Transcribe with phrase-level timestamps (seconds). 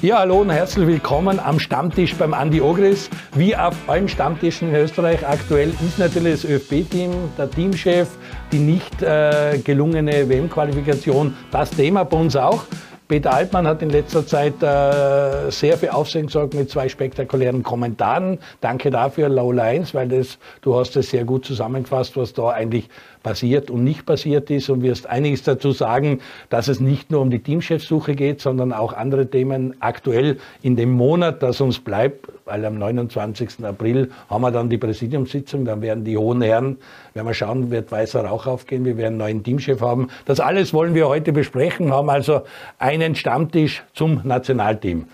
[0.00, 3.10] Ja, hallo und herzlich willkommen am Stammtisch beim Andi Ogris.
[3.34, 8.06] Wie auf allen Stammtischen in Österreich aktuell ist natürlich das ÖFB-Team, der Teamchef,
[8.52, 12.62] die nicht äh, gelungene WM-Qualifikation das Thema bei uns auch.
[13.08, 18.38] Peter Altmann hat in letzter Zeit äh, sehr viel Aufsehen gesorgt mit zwei spektakulären Kommentaren.
[18.60, 22.88] Danke dafür, Laula 1, weil das, du hast es sehr gut zusammengefasst, was da eigentlich
[23.22, 26.20] passiert und nicht passiert ist und wirst einiges dazu sagen,
[26.50, 30.92] dass es nicht nur um die Teamchefsuche geht, sondern auch andere Themen aktuell in dem
[30.92, 33.64] Monat, das uns bleibt, weil am 29.
[33.64, 36.78] April haben wir dann die Präsidiumssitzung, dann werden die hohen Herren,
[37.14, 40.08] werden wir schauen, wird weißer Rauch aufgehen, wir werden einen neuen Teamchef haben.
[40.24, 42.42] Das alles wollen wir heute besprechen, haben also
[42.78, 45.06] einen Stammtisch zum Nationalteam.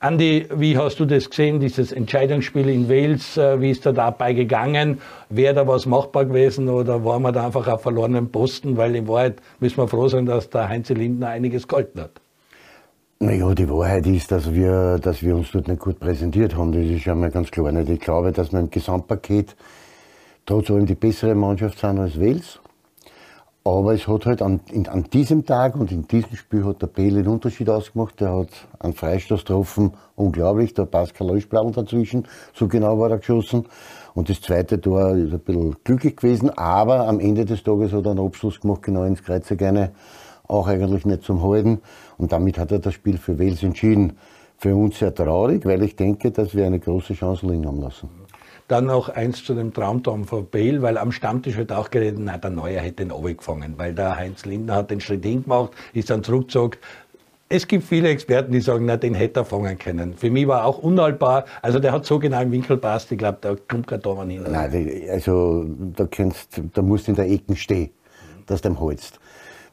[0.00, 3.36] Andi, wie hast du das gesehen, dieses Entscheidungsspiel in Wales?
[3.36, 5.00] Äh, wie ist da dabei gegangen?
[5.28, 8.76] Wäre da was machbar gewesen oder waren wir da einfach auf verlorenen Posten?
[8.76, 12.12] Weil in Wahrheit müssen wir froh sein, dass der Heinz Lindner einiges gehalten hat.
[13.18, 16.70] Naja, die Wahrheit ist, dass wir, dass wir uns dort nicht gut präsentiert haben.
[16.70, 17.72] Das ist ja mal ganz klar.
[17.72, 17.90] Nicht?
[17.90, 19.56] Ich glaube, dass wir im Gesamtpaket
[20.46, 22.60] trotz allem die bessere Mannschaft sind als Wales.
[23.68, 26.86] Aber es hat halt an, in, an diesem Tag und in diesem Spiel hat der
[26.86, 28.18] Bale den Unterschied ausgemacht.
[28.18, 30.72] Der hat einen Freistoß getroffen, unglaublich.
[30.90, 32.26] Passt kein Läuschplattel dazwischen.
[32.54, 33.66] So genau war er geschossen.
[34.14, 38.06] Und das zweite Tor ist ein bisschen glücklich gewesen, aber am Ende des Tages hat
[38.06, 39.92] er einen Abschluss gemacht, genau ins Kreuzer gerne.
[40.46, 41.82] Auch eigentlich nicht zum Halten.
[42.16, 44.14] Und damit hat er das Spiel für Wales entschieden.
[44.56, 48.08] Für uns sehr traurig, weil ich denke, dass wir eine große Chance liegen haben lassen.
[48.68, 52.36] Dann noch eins zu dem Traumtorm von Bale, weil am Stammtisch wird auch geredet, na,
[52.36, 56.22] der Neuer hätte den gefangen, weil der Heinz Lindner hat den Schritt hingemacht, ist dann
[56.22, 56.78] zurückgezogen.
[57.48, 60.12] Es gibt viele Experten, die sagen, na, den hätte er fangen können.
[60.12, 61.46] Für mich war auch unhaltbar.
[61.62, 64.44] Also der hat so genau im Winkel passt, ich glaube, da kommt kein Tor hin.
[64.46, 65.64] Nein, also
[65.96, 67.88] da, kannst, da musst du in der Ecke stehen,
[68.44, 69.18] dass du ihm holst.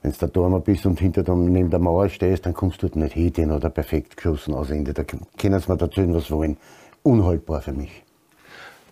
[0.04, 2.88] Wenn du da Tormer bist und hinter dem, neben der Mauer stehst, dann kommst du
[2.88, 4.94] dort nicht hin, oder perfekt geschossen aus Ende.
[4.94, 6.56] Da können sie mir dazu was wollen.
[7.04, 8.05] Unhaltbar für mich.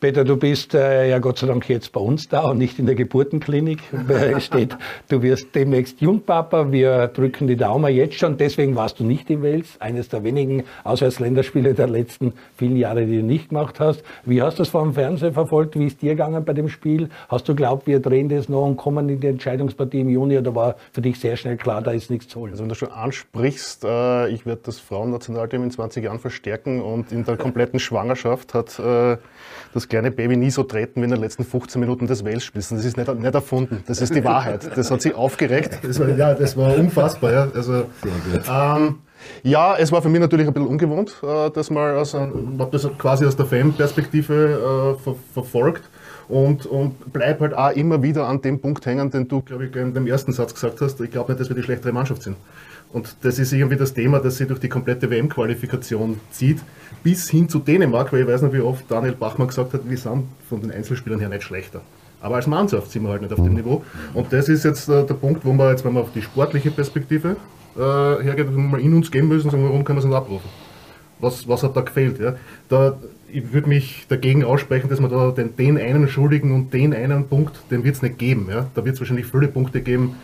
[0.04, 2.88] Peter, du bist äh, ja Gott sei Dank jetzt bei uns da und nicht in
[2.88, 3.80] der Geburtenklinik.
[4.40, 4.76] steht,
[5.08, 6.74] du wirst demnächst Jungpapa.
[6.74, 8.36] Wir drücken die Daumen jetzt schon.
[8.36, 9.80] Deswegen warst du nicht in Wales.
[9.80, 14.04] Eines der wenigen Auswärtsländerspiele der letzten vielen Jahre, die du nicht gemacht hast.
[14.26, 15.80] Wie hast du das vor dem Fernsehen verfolgt?
[15.80, 17.08] Wie ist dir gegangen bei dem Spiel?
[17.30, 20.38] Hast du glaubt, wir drehen das noch und kommen in die Entscheidungspartie im Juni?
[20.38, 22.52] Oder war für dich sehr schnell klar, da ist nichts zu holen?
[22.52, 27.14] Also wenn du schon ansprichst, äh, ich werde das Frauennationalteam in 20 Jahren verstärken und
[27.14, 29.16] in der kompletten Schwangerschaft hat äh,
[29.74, 32.70] das kleine Baby nie so treten wie in den letzten 15 Minuten des Wales-Spiels.
[32.70, 34.76] Das ist nicht, nicht, erfunden, das ist die Wahrheit.
[34.76, 35.80] Das hat sie aufgeregt.
[35.84, 37.32] Das war, ja, das war unfassbar.
[37.32, 37.48] Ja.
[37.54, 37.86] Also,
[38.50, 38.96] ähm,
[39.44, 42.90] ja, es war für mich natürlich ein bisschen ungewohnt, äh, das mal aus, habe das
[42.98, 45.84] quasi aus der Fan-Perspektive äh, ver verfolgt
[46.28, 49.76] und, und bleib halt auch immer wieder an dem Punkt hängen, den du, glaube ich,
[49.76, 51.00] in dem ersten Satz gesagt hast.
[51.02, 52.36] Ich glaube nicht, dass wir die schlechtere Mannschaft sind.
[52.92, 56.60] Und das ist irgendwie das Thema, das sich durch die komplette WM-Qualifikation zieht,
[57.04, 59.98] bis hin zu Dänemark, weil ich weiß nicht, wie oft Daniel Bachmann gesagt hat, wir
[59.98, 61.82] sind von den Einzelspielern her nicht schlechter.
[62.22, 63.54] Aber als Mannschaft sind wir halt nicht auf dem.
[63.54, 63.84] Niveau.
[64.14, 66.72] Und das ist jetzt äh, der Punkt, wo wir jetzt, wenn wir auf die sportliche
[66.72, 67.36] Perspektive
[67.76, 70.16] äh, hergeht, wo wir mal in uns gehen müssen sagen, warum können wir es nicht
[70.16, 70.50] abrufen?
[71.20, 72.20] Was, was hat da gefehlt?
[72.20, 72.36] Ja?
[72.70, 72.98] Da,
[73.30, 77.28] ich würde mich dagegen aussprechen, dass man da den, den einen Schuldigen und den einen
[77.28, 78.48] Punkt, den wird es nicht geben.
[78.50, 78.68] Ja?
[78.74, 80.16] Da wird es wahrscheinlich viele Punkte geben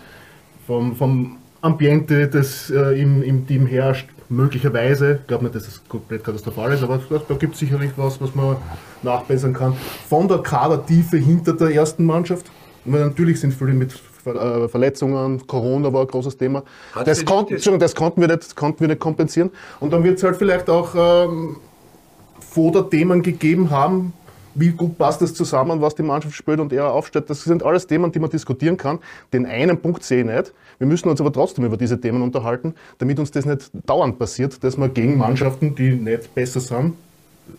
[0.67, 5.19] vom, vom Ambiente, das äh, im, im Team herrscht, möglicherweise.
[5.21, 8.33] Ich glaube nicht, dass das komplett katastrophal ist, aber da gibt es sicherlich was, was
[8.35, 8.57] man
[9.01, 9.73] nachbessern kann.
[10.07, 12.45] Von der Kadertiefe hinter der ersten Mannschaft.
[12.85, 13.93] Weil natürlich sind viele mit
[14.25, 16.63] äh, Verletzungen, Corona war ein großes Thema.
[17.05, 17.45] Das, kon
[17.79, 19.51] das, konnten, wir nicht, konnten wir nicht kompensieren.
[19.79, 21.57] Und dann wird es halt vielleicht auch ähm,
[22.39, 24.13] Foder-Themen gegeben haben,
[24.59, 27.29] wie gut passt das zusammen, was die Mannschaft spielt und er aufstellt.
[27.29, 28.99] Das sind alles Themen, die man diskutieren kann.
[29.33, 30.53] Den einen Punkt sehe ich nicht.
[30.77, 34.63] Wir müssen uns aber trotzdem über diese Themen unterhalten, damit uns das nicht dauernd passiert,
[34.63, 36.93] dass wir gegen Mannschaften, die nicht besser sind,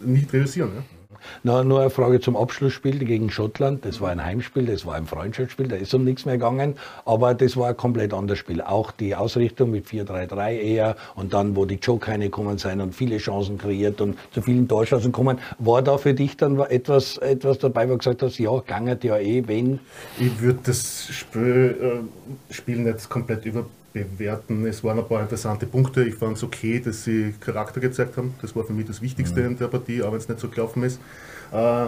[0.01, 0.71] nicht realisieren.
[0.77, 1.00] Ja?
[1.43, 3.85] Na, nur eine Frage zum Abschlussspiel gegen Schottland.
[3.85, 6.75] Das war ein Heimspiel, das war ein Freundschaftsspiel, da ist um nichts mehr gegangen.
[7.05, 8.61] Aber das war ein komplett anderes Spiel.
[8.61, 13.19] Auch die Ausrichtung mit 4-3-3 eher und dann, wo die Joker gekommen sind und viele
[13.19, 15.39] Chancen kreiert und zu vielen Torchancen kommen.
[15.59, 19.19] War da für dich dann etwas, etwas dabei, wo du gesagt hast, ja, gangert ja
[19.19, 19.81] eh, wenn?
[20.19, 22.05] Ich würde das Spiel,
[22.51, 24.67] äh, Spiel nicht komplett über bewerten.
[24.67, 26.05] Es waren ein paar interessante Punkte.
[26.05, 28.35] Ich fand es okay, dass sie Charakter gezeigt haben.
[28.41, 29.47] Das war für mich das Wichtigste mhm.
[29.47, 31.01] in der Partie, auch wenn es nicht so gelaufen ist.
[31.53, 31.87] Äh,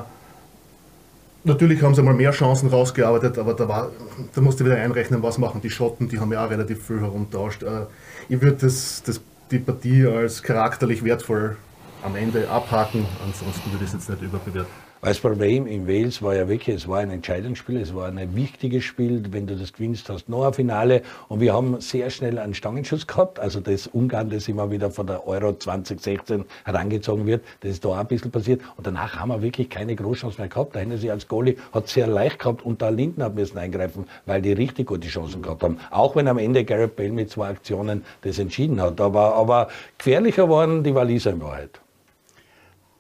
[1.45, 3.91] natürlich haben sie mal mehr Chancen rausgearbeitet, aber da, war,
[4.35, 7.63] da musste wieder einrechnen, was machen die Schotten, die haben ja auch relativ viel herumtauscht.
[7.63, 7.87] Äh,
[8.29, 9.21] ich würde das, das,
[9.51, 11.57] die Partie als charakterlich wertvoll
[12.03, 14.82] am Ende abhaken, ansonsten würde ich es jetzt nicht überbewerten.
[15.05, 18.37] Weil das Problem in Wales war ja wirklich, es war ein Entscheidungsspiel, es war ein
[18.37, 19.21] wichtiges Spiel.
[19.33, 21.03] Wenn du das gewinnst, hast du noch ein Finale.
[21.27, 23.41] Und wir haben sehr schnell einen Stangenschuss gehabt.
[23.41, 27.89] Also das Ungarn, das immer wieder von der Euro 2016 herangezogen wird, das ist da
[27.89, 28.61] auch ein bisschen passiert.
[28.77, 30.77] Und danach haben wir wirklich keine Großchance mehr gehabt.
[30.77, 34.41] Der Hennessy als Goalie hat sehr leicht gehabt und da Linden hat müssen eingreifen, weil
[34.41, 35.79] die richtig gute Chancen gehabt haben.
[35.91, 39.01] Auch wenn am Ende Garrett Bale mit zwei Aktionen das entschieden hat.
[39.01, 39.67] Aber, aber
[39.99, 41.82] gefährlicher waren die Waliser in Wahrheit.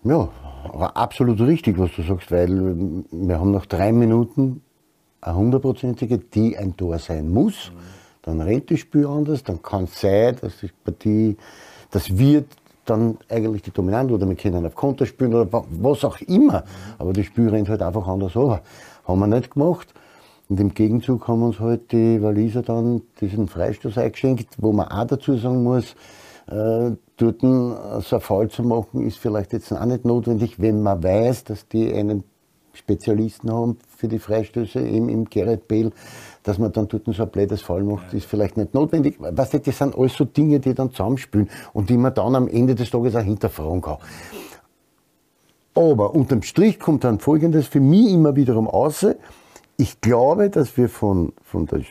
[0.04, 0.28] Ja,
[0.64, 4.62] aber absolut richtig, was du sagst, weil wir haben nach drei Minuten
[5.20, 7.70] eine hundertprozentige, die ein Tor sein muss.
[8.22, 11.36] Dann rennt das Spiel anders, dann kann es sein, dass die Partie,
[11.92, 12.46] das wird
[12.84, 16.64] dann eigentlich die Dominante oder wir können auf Konter spielen oder was auch immer.
[16.98, 18.60] Aber das Spiel rennt halt einfach anders over.
[19.04, 19.94] Haben wir nicht gemacht.
[20.48, 25.06] Und im Gegenzug haben uns halt die Waliser dann diesen Freistoß eingeschenkt, wo man auch
[25.06, 25.94] dazu sagen muss,
[26.46, 31.02] äh, dort so ein Fall zu machen, ist vielleicht jetzt auch nicht notwendig, wenn man
[31.02, 32.24] weiß, dass die einen
[32.74, 35.92] Spezialisten haben für die Freistöße im, im Gerrit Bale,
[36.42, 39.16] dass man dann dort so ein blödes Fall macht, ist vielleicht nicht notwendig.
[39.18, 42.48] Weißt du, das sind alles so Dinge, die dann zusammenspielen und die man dann am
[42.48, 43.98] Ende des Tages auch hinterfragen kann.
[45.74, 49.06] Aber unterm Strich kommt dann Folgendes für mich immer wiederum aus.
[49.76, 51.82] Ich glaube, dass wir von, von der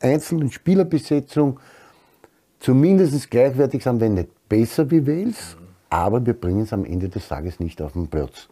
[0.00, 1.58] einzelnen Spielerbesetzung
[2.60, 5.56] zumindest gleichwertig sind, wenn nicht besser wie Wales,
[5.88, 8.48] aber wir bringen es am Ende des Tages nicht auf den Platz.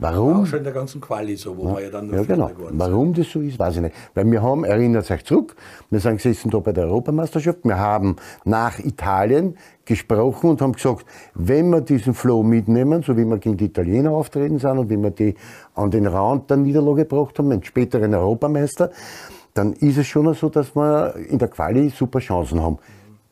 [0.00, 0.42] Warum?
[0.42, 2.50] Auch schon in der ganzen Quali so, wo ja, wir ja dann ja, genau.
[2.70, 3.96] Warum das so ist, weiß ich nicht.
[4.14, 5.56] Weil wir haben, erinnert euch zurück,
[5.90, 8.14] wir sind gesessen da bei der Europameisterschaft, wir haben
[8.44, 11.04] nach Italien gesprochen und haben gesagt,
[11.34, 14.96] wenn wir diesen Flow mitnehmen, so wie wir gegen die Italiener auftreten sind und wie
[14.96, 15.34] wir die
[15.74, 18.92] an den Rand der Niederlage gebracht haben, den späteren Europameister,
[19.54, 22.78] dann ist es schon so, dass wir in der Quali super Chancen haben.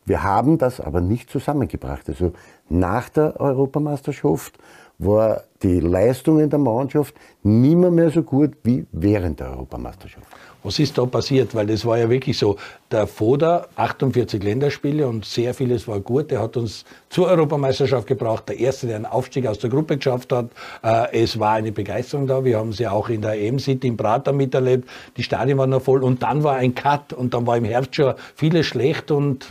[0.06, 2.08] Wir haben das aber nicht zusammengebracht.
[2.08, 2.32] Also
[2.68, 4.56] nach der Europameisterschaft
[4.98, 10.26] war die Leistung in der Mannschaft nimmer mehr so gut wie während der Europameisterschaft.
[10.62, 11.54] Was ist da passiert?
[11.54, 12.56] Weil das war ja wirklich so,
[12.90, 16.30] der Foda, 48 Länderspiele und sehr vieles war gut.
[16.30, 18.48] Der hat uns zur Europameisterschaft gebracht.
[18.48, 20.50] Der Erste, der einen Aufstieg aus der Gruppe geschafft hat.
[20.82, 22.44] Äh, es war eine Begeisterung da.
[22.44, 24.88] Wir haben sie auch in der EM-City in Prater miterlebt.
[25.16, 26.02] Die Stadien waren noch voll.
[26.02, 29.46] Und dann war ein Cut und dann war im Herbst schon vieles schlecht und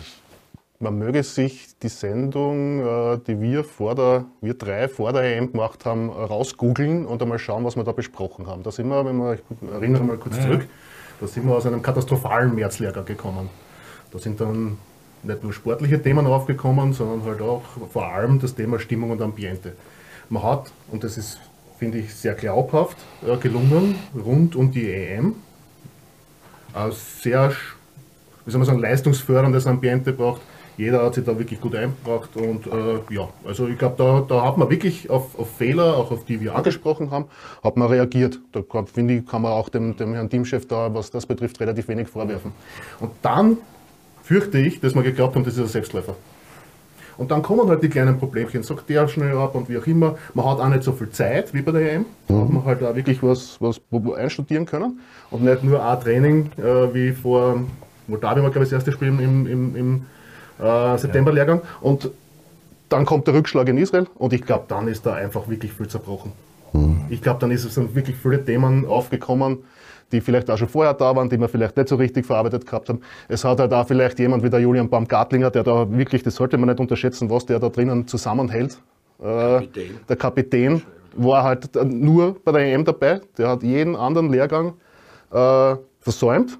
[0.79, 5.51] man möge sich die Sendung, äh, die wir vor der, wir drei vor der EM
[5.51, 8.63] gemacht haben, rausgoogeln und einmal schauen, was wir da besprochen haben.
[8.63, 9.41] Da sind wir, wenn wir, ich
[9.71, 10.67] erinnere mal kurz zurück,
[11.19, 13.49] da sind wir aus einem katastrophalen Märzlehrgang gekommen.
[14.11, 14.77] Da sind dann
[15.23, 19.73] nicht nur sportliche Themen aufgekommen, sondern halt auch vor allem das Thema Stimmung und Ambiente.
[20.29, 21.39] Man hat, und das ist,
[21.79, 25.35] finde ich, sehr glaubhaft äh, gelungen, rund um die EM,
[26.73, 27.53] ein sehr,
[28.45, 30.41] wie soll man sagen, leistungsförderndes Ambiente braucht,
[30.77, 34.45] jeder hat sich da wirklich gut eingebracht und äh, ja, also ich glaube, da, da
[34.45, 37.25] hat man wirklich auf, auf, Fehler, auch auf die wir angesprochen haben,
[37.63, 38.39] hat man reagiert.
[38.51, 41.87] Da finde ich, kann man auch dem, dem Herrn Teamchef da, was das betrifft, relativ
[41.87, 42.51] wenig vorwerfen.
[42.99, 43.57] Und dann
[44.23, 46.15] fürchte ich, dass wir geglaubt haben, das ist ein Selbstläufer.
[47.17, 50.17] Und dann kommen halt die kleinen Problemchen, sagt der schnell ab und wie auch immer.
[50.33, 52.05] Man hat auch nicht so viel Zeit wie bei der EM.
[52.27, 53.79] Da hat man halt auch wirklich was, was
[54.17, 54.99] einstudieren können.
[55.31, 57.63] Und nicht nur ein Training äh, wie vor
[58.07, 60.05] Moldawien war, glaube ich, das erste Spiel im, im, im
[60.59, 61.61] äh, Septemberlehrgang.
[61.81, 62.09] Und
[62.89, 65.87] dann kommt der Rückschlag in Israel und ich glaube, dann ist da einfach wirklich viel
[65.87, 66.31] zerbrochen.
[66.73, 67.05] Mhm.
[67.09, 69.59] Ich glaube, dann ist es sind wirklich viele Themen aufgekommen,
[70.11, 72.89] die vielleicht auch schon vorher da waren, die wir vielleicht nicht so richtig verarbeitet gehabt
[72.89, 73.01] haben.
[73.27, 76.57] Es hat halt auch vielleicht jemand wie der Julian Baumgartlinger, der da wirklich, das sollte
[76.57, 78.77] man nicht unterschätzen, was der da drinnen zusammenhält.
[79.19, 79.99] Äh, Kapitän.
[80.07, 80.81] Der Kapitän
[81.15, 83.21] war halt nur bei der EM dabei.
[83.37, 84.73] Der hat jeden anderen Lehrgang
[85.31, 86.59] äh, versäumt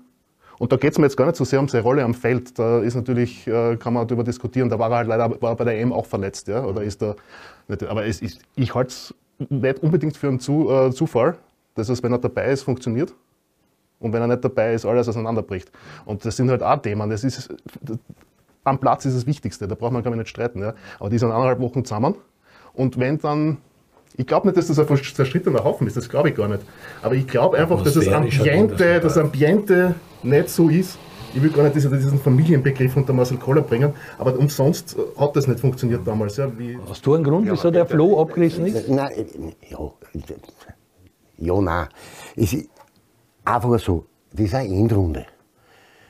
[0.58, 2.58] und da geht es mir jetzt gar nicht so sehr um seine Rolle am Feld.
[2.58, 5.64] Da ist natürlich, äh, kann man darüber diskutieren, da war er halt leider war bei
[5.66, 6.48] der EM auch verletzt.
[6.48, 6.64] Ja?
[6.64, 7.16] Oder ist da
[7.88, 8.22] aber ist,
[8.56, 9.14] ich halte es
[9.50, 11.38] nicht unbedingt für einen zu, äh, Zufall,
[11.74, 13.14] dass es, wenn er dabei ist, funktioniert.
[14.00, 15.72] Und wenn er nicht dabei ist, alles auseinanderbricht.
[16.06, 17.10] Und das sind halt auch Themen.
[17.10, 17.54] Das ist,
[18.64, 20.62] am Platz ist das Wichtigste, da braucht man gar nicht streiten.
[20.62, 20.74] Ja?
[21.00, 22.16] Aber die sind eineinhalb Wochen zusammen.
[22.74, 23.58] Und wenn dann
[24.18, 26.62] ich glaube nicht, dass das ein zerstrittener Haufen ist, das glaube ich gar nicht.
[27.02, 30.98] Aber ich glaube einfach, dass das Ambiente, das Ambiente nicht so ist.
[31.34, 35.48] Ich will gar nicht diesen, diesen Familienbegriff unter Marcel Koller bringen, aber umsonst hat das
[35.48, 36.38] nicht funktioniert damals.
[36.38, 38.88] Ja, wie Hast du einen Grund, wieso der Floh abgerissen ist?
[38.88, 39.92] Nein, ja,
[41.38, 41.88] ja nein.
[42.38, 42.70] Es ist
[43.44, 45.26] einfach so, das ist eine Endrunde.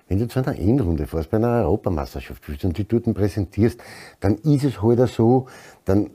[0.07, 3.79] Wenn du zu einer Endrunde fährst, bei einer Europameisterschaft und die dort präsentierst,
[4.19, 5.47] dann ist es halt so,
[5.85, 6.11] dann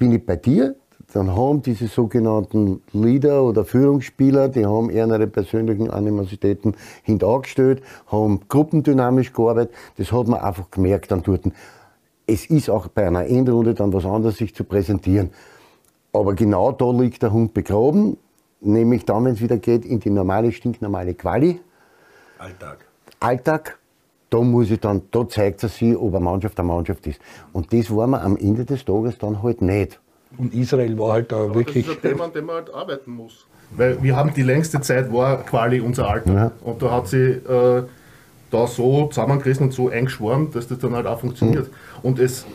[0.00, 0.74] bin ich bei dir,
[1.12, 8.40] dann haben diese sogenannten Leader oder Führungsspieler, die haben eher ihre persönlichen Animositäten hintergestellt, haben
[8.48, 9.74] gruppendynamisch gearbeitet.
[9.98, 11.42] Das hat man einfach gemerkt dann dort.
[12.26, 15.30] Es ist auch bei einer Endrunde dann was anderes, sich zu präsentieren.
[16.12, 18.16] Aber genau da liegt der Hund begraben,
[18.60, 21.60] nämlich dann, wenn es wieder geht, in die normale, stinknormale Quali.
[22.38, 22.86] Alltag.
[23.18, 23.78] Alltag,
[24.30, 27.20] da muss ich dann, da zeigt er sich, ob eine Mannschaft eine Mannschaft ist.
[27.52, 30.00] Und das war man am Ende des Tages dann halt nicht.
[30.38, 31.86] Und Israel war halt da wirklich.
[31.86, 33.46] Das ist ein Thema, an dem man halt arbeiten muss.
[33.72, 36.32] Weil wir haben die längste Zeit war Quali unser Alter.
[36.32, 36.52] Ja.
[36.62, 37.82] Und da hat sie äh,
[38.50, 41.70] da so zusammengerissen und so eingeschworen, dass das dann halt auch funktioniert.
[42.02, 42.46] Und es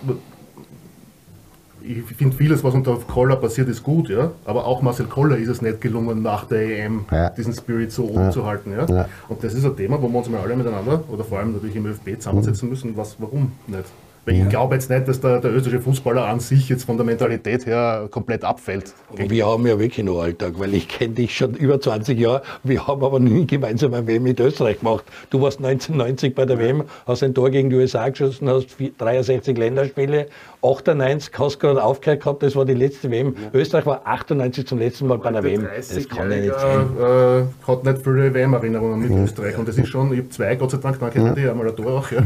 [1.88, 4.32] ich finde vieles, was unter Koller passiert, ist gut, ja.
[4.46, 7.30] Aber auch Marcel Koller ist es nicht gelungen, nach der EM Ja.
[7.30, 8.86] diesen Spirit so oben zu halten, ja?
[8.86, 9.10] Ja.
[9.30, 11.76] Und das ist ein Thema, wo wir uns mal alle miteinander oder vor allem natürlich
[11.76, 12.98] im ÖFB zusammensetzen müssen.
[12.98, 13.86] Was, warum nicht?
[14.26, 17.06] Weil ich glaube jetzt nicht, dass der, der österreichische Fußballer an sich jetzt von der
[17.06, 18.94] Mentalität her komplett abfällt.
[19.12, 22.42] Aber wir haben ja wirklich noch Alltag, weil ich kenne dich schon über 20 Jahre.
[22.64, 25.04] Wir haben aber nie gemeinsam eine WM mit Österreich gemacht.
[25.30, 28.92] Du warst 1990 bei der WM, hast ein Tor gegen die USA geschossen, hast vier-
[28.98, 30.28] 63 Länderspiele,
[30.64, 33.36] 98 hast gerade aufgehört gehabt, das war die letzte WM.
[33.54, 35.68] Österreich war 98 zum letzten Mal bei der WM.
[35.76, 36.88] Das kann ja nicht sein.
[37.00, 39.58] äh, hat nicht viele WM-Erinnerungen mit Österreich.
[39.58, 41.34] Und das ist schon, ich habe zwei, Gott sei Dank, danke ja.
[41.34, 42.12] dir, einmal ein Tor auch.
[42.12, 42.22] Ja.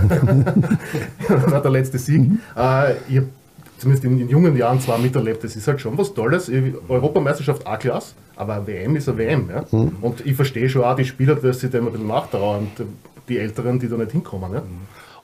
[1.27, 2.29] das war der letzte Sieg.
[2.55, 3.27] Äh, ich habe
[3.77, 6.49] zumindest in, in jungen Jahren zwar miterlebt, das ist halt schon was Tolles.
[6.49, 9.49] Ich- Europameisterschaft A-Klasse, aber eine WM ist eine WM.
[9.49, 9.63] Ja.
[10.01, 12.67] Und ich verstehe schon auch die Spieler, dass sie dem ein bisschen nachtrauern,
[13.27, 14.53] die Älteren, die da nicht hinkommen.
[14.53, 14.63] Ja.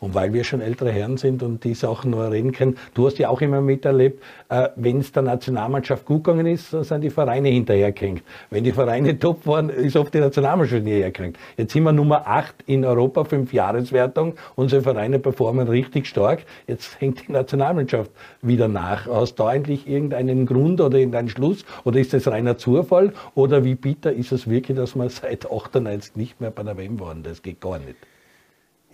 [0.06, 3.18] Und weil wir schon ältere Herren sind und die Sachen noch reden können, du hast
[3.18, 7.10] ja auch immer miterlebt, äh, wenn es der Nationalmannschaft gut gegangen ist, dann sind die
[7.10, 8.22] Vereine hinterhergehängt.
[8.52, 11.40] Wenn die Vereine top waren, ist oft die Nationalmannschaft hinterhergehängt.
[11.58, 14.36] Jetzt sind wir Nummer 8 in Europa, fünf Jahreswertung.
[14.54, 16.44] Unsere Vereine performen richtig stark.
[16.68, 18.12] Jetzt hängt die Nationalmannschaft
[18.44, 19.08] wieder nach.
[19.08, 21.66] Hast du eigentlich irgendeinen Grund oder irgendeinen Schluss?
[21.84, 23.12] Oder ist das reiner Zufall?
[23.34, 27.00] Oder wie bitter ist es wirklich, dass wir seit 98 nicht mehr bei der WM
[27.00, 27.24] waren?
[27.24, 27.96] Das geht gar nicht.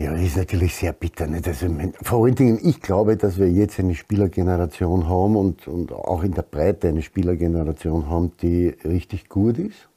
[0.01, 1.27] Ja, das ist natürlich sehr bitter.
[1.27, 1.47] Nicht?
[1.47, 1.67] Also,
[2.01, 6.33] vor allen Dingen, ich glaube, dass wir jetzt eine Spielergeneration haben und, und auch in
[6.33, 9.89] der Breite eine Spielergeneration haben, die richtig gut ist.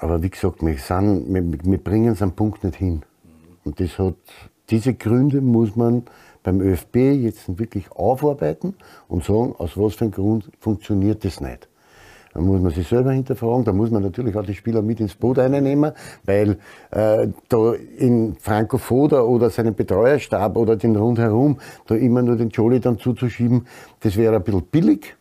[0.00, 3.02] Aber wie gesagt, wir, sind, wir, wir bringen es am Punkt nicht hin.
[3.64, 4.16] Und das hat,
[4.68, 6.02] diese Gründe muss man
[6.42, 8.74] beim ÖFB jetzt wirklich aufarbeiten
[9.08, 11.68] und sagen, aus was für einem Grund funktioniert das nicht.
[12.34, 15.14] Da muss man sich selber hinterfragen, da muss man natürlich auch die Spieler mit ins
[15.14, 15.92] Boot einnehmen,
[16.24, 16.58] weil
[16.90, 22.48] äh, da in Franco Foda oder seinen Betreuerstab oder den rundherum, da immer nur den
[22.48, 23.66] Jolly dann zuzuschieben,
[24.00, 25.14] das wäre ein bisschen billig.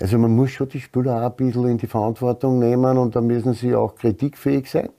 [0.00, 3.20] Also man muss schon die Spieler auch ein bisschen in die Verantwortung nehmen und da
[3.20, 4.90] müssen sie auch kritikfähig sein.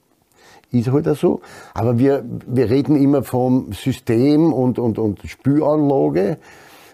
[0.71, 1.41] Ist halt auch so.
[1.73, 6.37] Aber wir, wir reden immer vom System und, und, und Spülanlage.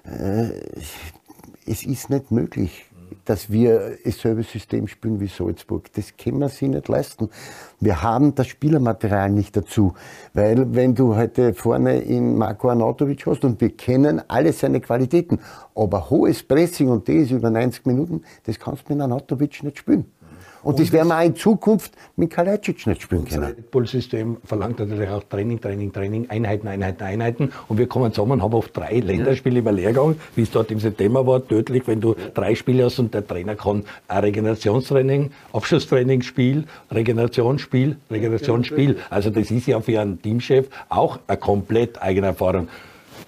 [0.04, 0.50] Äh,
[1.66, 2.86] es ist nicht möglich,
[3.26, 5.92] dass wir dasselbe System spielen wie Salzburg.
[5.94, 7.30] Das können wir sich nicht leisten.
[7.80, 9.94] Wir haben das Spielermaterial nicht dazu.
[10.34, 15.40] Weil wenn du heute vorne in Marco Arnautovic hast und wir kennen alle seine Qualitäten,
[15.76, 20.06] aber hohes Pressing und das über 90 Minuten, das kannst du mit Arnautovic nicht spielen.
[20.64, 23.46] Und, das werden wir auch in Zukunft mit Kalajdzic nicht spielen Das können.
[23.46, 27.52] Red Bull-System verlangt natürlich auch Training, Training, Training, Einheiten, Einheiten, Einheiten.
[27.68, 30.80] Und wir kommen zusammen und haben oft drei Länderspiele über Lehrgang, wie es dort im
[30.80, 36.22] September war, tödlich, wenn du drei Spiele hast und der Trainer kann ein Regenerationstraining, Abschlusstraining,
[36.22, 38.98] Spiel, Regenerationsspiel, Regenerationsspiel.
[39.10, 42.68] Also das ist ja für einen Teamchef auch eine komplett eigene Erfahrung.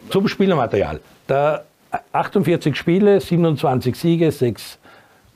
[0.09, 0.99] Zum Spielermaterial.
[1.27, 1.63] Da
[2.11, 4.79] 48 Spiele, 27 Siege, 6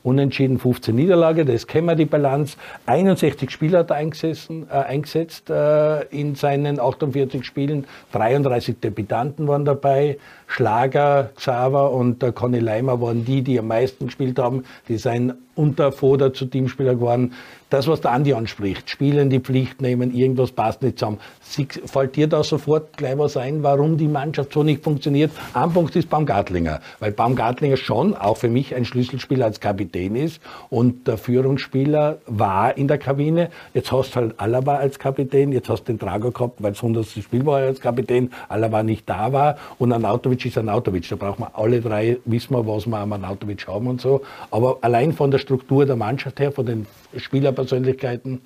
[0.02, 2.56] Unentschieden, 15 Niederlage, das kennen wir die Bilanz.
[2.86, 7.86] 61 Spieler hat er äh, eingesetzt äh, in seinen 48 Spielen.
[8.12, 10.18] 33 Debütanten waren dabei.
[10.48, 14.64] Schlager, Xaver und der Conny Leimer waren die, die am meisten gespielt haben.
[14.88, 17.34] Die seien unter Foda zu Teamspieler geworden.
[17.70, 21.18] Das, was der Andi anspricht, Spielen die Pflicht nehmen, irgendwas passt nicht zusammen.
[21.42, 25.30] Sie, fällt dir da sofort gleich was ein, warum die Mannschaft so nicht funktioniert?
[25.52, 30.40] Ein Punkt ist Baumgartlinger, weil Baumgartlinger schon auch für mich ein Schlüsselspieler als Kapitän ist
[30.70, 33.50] und der Führungsspieler war in der Kabine.
[33.74, 36.82] Jetzt hast du halt Alaba als Kapitän, jetzt hast du den Trager gehabt, weil das
[36.82, 37.06] 100.
[37.06, 39.92] Spiel war als Kapitän, Alaba nicht da war und
[40.38, 41.08] Anautovic ist Anautovic.
[41.08, 44.22] Da brauchen wir alle drei, wissen wir, was wir am Anautovic haben und so.
[44.50, 48.40] Aber allein von der Struktur der Mannschaft her, von den Spielerpersönlichkeiten,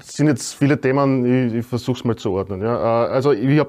[0.00, 2.60] Es sind jetzt viele Themen, ich, ich versuche es mal zu ordnen.
[2.62, 3.06] Ja.
[3.06, 3.62] Äh, Also ich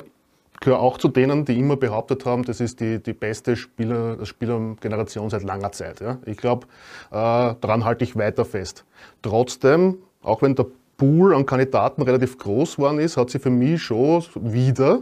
[0.62, 5.30] gehöre auch zu denen, die immer behauptet haben, das ist die, die beste Spieler, Spielergeneration
[5.30, 6.02] seit langer Zeit.
[6.02, 6.18] Ja.
[6.26, 6.68] Ich glaube,
[7.12, 8.84] äh, daran halte ich weiter fest.
[9.22, 10.66] Trotzdem, auch wenn der
[10.98, 15.00] Pool an Kandidaten relativ groß geworden ist, hat sie für mich schon wieder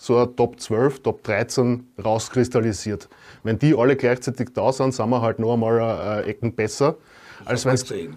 [0.00, 3.06] so ein Top 12, Top 13 rauskristallisiert.
[3.42, 6.96] Wenn die alle gleichzeitig da sind, sind wir halt noch einmal äh, Ecken besser.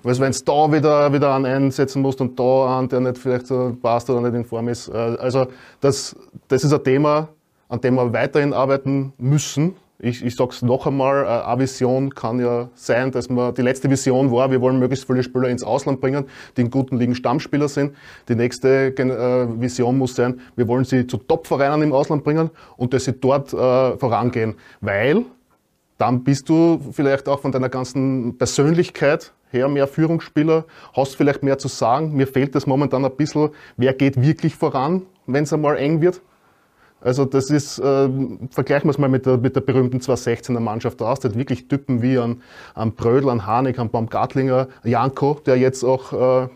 [0.04, 3.48] Als wenn es da wieder, wieder einen einsetzen musst und da einen, der nicht vielleicht
[3.48, 4.88] so passt oder nicht in Form ist.
[4.88, 5.48] Äh, Also
[5.82, 6.16] das,
[6.48, 7.28] das ist ein Thema,
[7.68, 12.14] an dem wir weiterhin arbeiten müssen, Ich, ich sage es noch einmal, äh, eine Vision
[12.14, 15.64] kann ja sein, dass man, die letzte Vision war, wir wollen möglichst viele Spieler ins
[15.64, 16.26] Ausland bringen,
[16.58, 17.96] die in guten Ligen Stammspieler sind.
[18.28, 22.94] Die nächste äh, Vision muss sein, wir wollen sie zu Top-Vereinen im Ausland bringen und
[22.94, 24.56] dass sie dort äh, vorangehen.
[24.82, 25.26] Weil
[25.98, 31.58] dann bist du vielleicht auch von deiner ganzen Persönlichkeit her mehr Führungsspieler, hast vielleicht mehr
[31.60, 32.14] zu sagen.
[32.14, 36.22] Mir fehlt das momentan ein bisschen, wer geht wirklich voran, wenn es einmal eng wird.
[37.04, 38.10] Also das ist, äh,
[38.50, 41.20] vergleichen wir es mal mit der, mit der berühmten 216er Mannschaft aus.
[41.20, 42.42] Der hat wirklich Typen wie an,
[42.76, 46.48] an Brödel, an Hanek, an Baumgartlinger, Janko, der jetzt auch äh,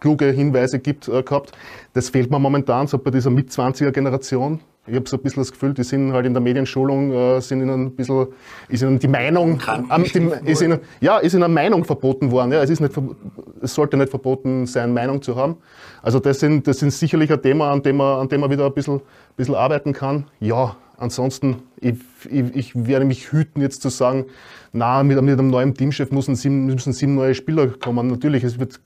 [0.00, 1.52] kluge Hinweise gibt, äh, gehabt.
[1.92, 4.60] Das fehlt mir momentan so bei dieser Mit-20er-Generation.
[4.84, 7.60] Ich habe so ein bisschen das Gefühl, die sind halt in der Medienschulung, äh, sind
[7.60, 8.26] ihnen ein bisschen,
[8.68, 12.50] ist ihnen die Meinung, ähm, die, ist ihnen, ja, ist ihnen Meinung verboten worden.
[12.50, 12.92] Ja, es, ist nicht,
[13.60, 15.58] es sollte nicht verboten sein, Meinung zu haben.
[16.02, 18.66] Also das sind, das sind sicherlich ein Thema, an dem man, an dem man wieder
[18.66, 19.02] ein bisschen, ein
[19.36, 20.24] bisschen arbeiten kann.
[20.40, 21.94] Ja, ansonsten, ich,
[22.28, 24.24] ich, ich, werde mich hüten, jetzt zu sagen,
[24.72, 28.08] na, mit, mit einem neuen Teamchef müssen sieben, müssen sieben neue Spieler kommen.
[28.08, 28.80] Natürlich, es wird,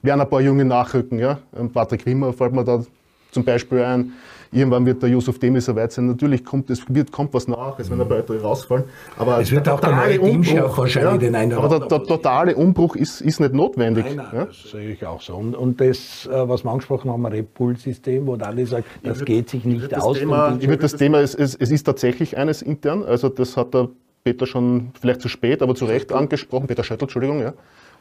[0.00, 1.18] werden ein paar Junge nachrücken.
[1.18, 1.38] Ja?
[1.74, 2.82] Patrick Wimmer fällt mir da
[3.30, 4.12] zum Beispiel ein.
[4.50, 6.06] Irgendwann wird der Yusuf Demir so weit sein.
[6.06, 8.84] Natürlich kommt, es wird, kommt was nach, es werden ein paar weitere rausfallen.
[9.18, 12.56] Aber es wird auch der neue Teamchef wahrscheinlich ja, den einen Aber der, der, totale
[12.56, 14.06] Umbruch ist, ist nicht notwendig.
[14.06, 14.44] Nein, nein, ja?
[14.46, 15.34] das sehe ich auch so.
[15.34, 19.18] Und, und das, äh, was wir angesprochen haben, ein Red Bull-System, wo alle sagen, das
[19.18, 20.18] würd, geht sich nicht aus.
[20.18, 23.74] Thema, ich würde das Thema, es, es, es ist tatsächlich eines intern, also das hat
[23.74, 23.90] der
[24.24, 26.66] Peter schon vielleicht zu spät, aber zu Recht angesprochen.
[26.66, 27.52] Peter Schöttl, Entschuldigung, ja.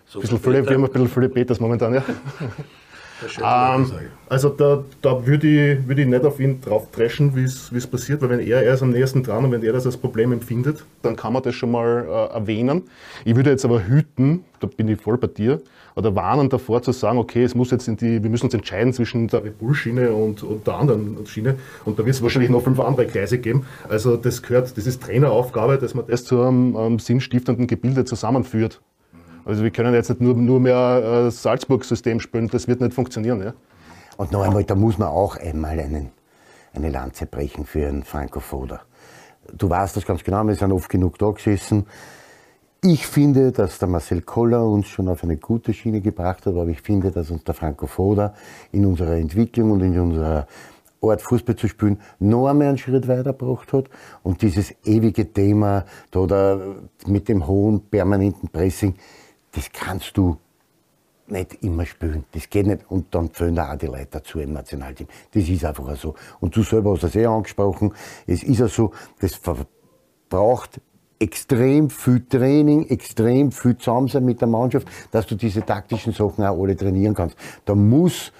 [0.06, 2.04] So ein bisschen viele, wir haben ein bisschen viele Peters momentan, ja.
[3.44, 3.92] Ähm,
[4.30, 8.22] also da, da würde ich, würd ich nicht auf ihn drauf dreschen, wie es passiert,
[8.22, 10.84] weil wenn er, er ist am nächsten dran und wenn er das als Problem empfindet,
[11.02, 12.84] dann kann man das schon mal äh, erwähnen.
[13.26, 15.62] Ich würde jetzt aber hüten, da bin ich voll bei dir,
[15.96, 18.94] oder warnen davor zu sagen, okay, es muss jetzt in die, wir müssen uns entscheiden
[18.94, 21.56] zwischen der Red Bull-Schiene und, und der anderen Schiene
[21.86, 23.66] und da wird es wahrscheinlich noch fünf andere Kreise geben.
[23.90, 28.80] Also das gehört, das ist Traineraufgabe, dass man das zu einem, einem sinnstiftenden Gebilde zusammenführt.
[29.48, 33.42] Also wir können jetzt nicht nur, nur mehr äh, Salzburg-System spielen, das wird nicht funktionieren.
[33.42, 33.54] Ja?
[34.18, 36.10] Und noch einmal, da muss man auch einmal einen,
[36.74, 38.41] eine Lanze brechen für einen Franco.
[39.54, 41.86] Du weißt das ganz genau, wir sind oft genug da gesessen.
[42.84, 46.67] Ich finde, dass der Marcel Koller uns schon auf eine gute Schiene gebracht hat, aber
[46.67, 48.34] ich finde, dass uns der Franco Foda
[48.74, 50.45] in unserer Entwicklung und in unserer
[51.02, 53.86] Art Fußball zu spielen, noch einmal einen Schritt weitergebracht hat.
[54.24, 56.60] Und dieses ewige Thema da, da
[57.06, 58.95] mit dem hohen permanenten Pressing,
[59.58, 60.38] das kannst du
[61.26, 62.26] nicht immer spielen.
[62.32, 62.89] Das geht nicht.
[62.89, 65.08] Und dann fehlen auch die Leute dazu im Nationalteam.
[65.34, 66.13] Das ist einfach so.
[66.39, 67.91] Und du selber hast das eh angesprochen.
[68.28, 69.41] Es ist ja so, das
[70.30, 70.80] braucht
[71.20, 76.62] extrem viel Training, extrem viel Zusammensein mit der Mannschaft, dass du diese taktischen Sachen auch
[76.62, 77.36] alle trainieren kannst.
[77.65, 78.32] Da muss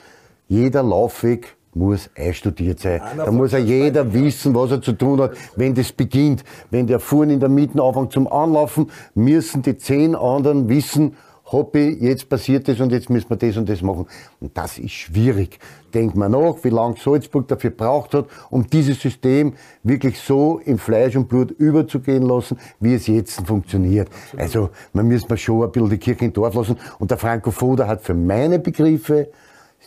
[0.48, 3.02] jeder Laufweg muss einstudiert sein.
[3.02, 6.44] Einer da muss ja jeder wissen, was er zu tun hat, wenn das beginnt.
[6.72, 11.16] Wenn der vorne in der Mitte anfängt zum Anlaufen, müssen die zehn anderen wissen,
[11.50, 14.06] Hobby, jetzt passiert das und jetzt müssen wir das und das machen.
[14.42, 15.60] Und das ist schwierig.
[15.94, 20.78] Denkt man nach, wie lange Salzburg dafür braucht hat, um dieses System wirklich so in
[20.78, 24.10] Fleisch und Blut überzugehen lassen, wie es jetzt funktioniert.
[24.36, 26.76] Also, man muss mal schon ein bisschen die Kirche im Dorf lassen.
[27.00, 29.30] Und der Franco Foda hat für meine Begriffe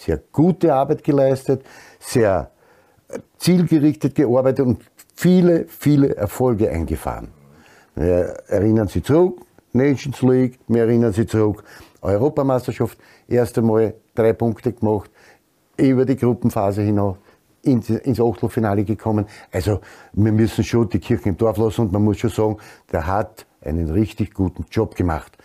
[0.00, 1.62] sehr gute Arbeit geleistet,
[1.98, 2.50] sehr
[3.38, 4.82] zielgerichtet gearbeitet und
[5.14, 7.28] viele, viele Erfolge eingefahren.
[7.94, 9.40] Wir erinnern Sie zurück,
[9.72, 11.62] Nations League, wir erinnern Sie zurück,
[12.00, 15.10] Europameisterschaft, erst einmal drei Punkte gemacht,
[15.76, 17.16] über die Gruppenphase hinaus
[17.62, 19.26] ins, ins Achtelfinale gekommen.
[19.52, 19.80] Also
[20.12, 22.56] wir müssen schon die Kirche im Dorf lassen und man muss schon sagen,
[22.90, 25.36] der hat einen richtig guten Job gemacht.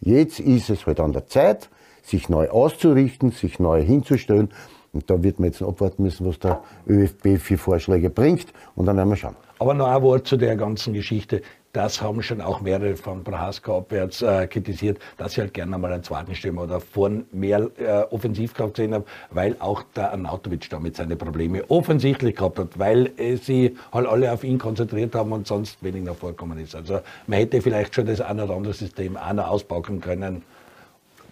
[0.00, 1.68] Jetzt ist es halt an der Zeit,
[2.06, 4.50] sich neu auszurichten, sich neu hinzustellen.
[4.92, 8.46] Und da wird man jetzt abwarten müssen, was der ÖFB für Vorschläge bringt.
[8.76, 9.36] Und dann werden wir schauen.
[9.58, 11.42] Aber noch ein Wort zu der ganzen Geschichte.
[11.72, 15.92] Das haben schon auch mehrere von Prohaska abwärts äh, kritisiert, dass sie halt gerne mal
[15.92, 20.96] einen zweiten Stürmer oder vorn mehr äh, Offensivkraft gesehen haben, weil auch der Arnautovic damit
[20.96, 25.46] seine Probleme offensichtlich gehabt hat, weil äh, sie halt alle auf ihn konzentriert haben und
[25.46, 26.74] sonst weniger vorkommen ist.
[26.74, 30.42] Also man hätte vielleicht schon das ein oder andere System auch noch ausbauen können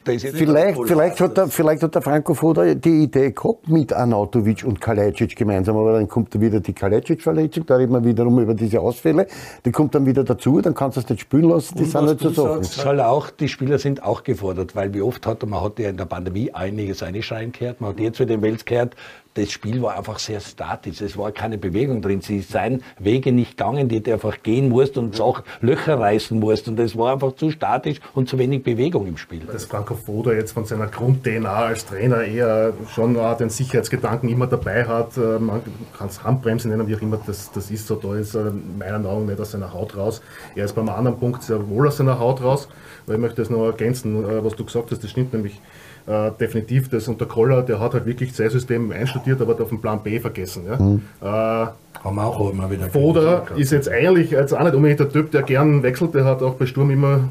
[0.04, 4.80] Vielleicht, vielleicht, hat der, vielleicht hat der Franco Foda die Idee gehabt mit Anatovic und
[4.80, 9.26] Kalajdzic gemeinsam, aber dann kommt wieder die Kalajdzic-Verletzung, da reden wir wiederum über diese Ausfälle,
[9.64, 12.04] die kommt dann wieder dazu, dann kannst du es nicht spielen lassen, die und sind
[12.04, 12.62] nicht so Sachen.
[12.62, 15.96] Soll auch, die Spieler sind auch gefordert, weil wie oft hat man hat ja in
[15.96, 18.94] der Pandemie einiges einschreien gehört, man hat jetzt für den Wels gehört,
[19.34, 21.00] das Spiel war einfach sehr statisch.
[21.00, 22.20] Es war keine Bewegung drin.
[22.20, 26.68] Sie seien Wege nicht gegangen, die du einfach gehen musst und auch Löcher reißen musst.
[26.68, 29.40] Und es war einfach zu statisch und zu wenig Bewegung im Spiel.
[29.40, 34.86] Dass Franco Foda jetzt von seiner Grund-DNA als Trainer eher schon den Sicherheitsgedanken immer dabei
[34.86, 35.16] hat.
[35.16, 35.62] Äh, man
[35.98, 37.96] kann es Handbremse nennen, wie auch immer das, das ist so.
[37.96, 40.22] Da ist er meiner Meinung nach nicht aus seiner Haut raus.
[40.54, 42.68] Er ist beim anderen Punkt sehr wohl aus seiner Haut raus.
[43.06, 45.60] Weil ich möchte das noch ergänzen, äh, was du gesagt hast, das stimmt nämlich
[46.06, 46.88] äh, definitiv.
[46.88, 50.20] Das unter Koller, der hat halt wirklich sein System einstudiert, aber auf den Plan B
[50.20, 50.64] vergessen.
[50.66, 50.76] Ja.
[50.76, 51.02] Mhm.
[51.20, 55.10] Äh, Haben wir auch immer wieder Foda ist jetzt eigentlich jetzt auch nicht unbedingt der
[55.10, 56.14] Typ, der gern wechselt.
[56.14, 57.28] Der hat auch bei Sturm immer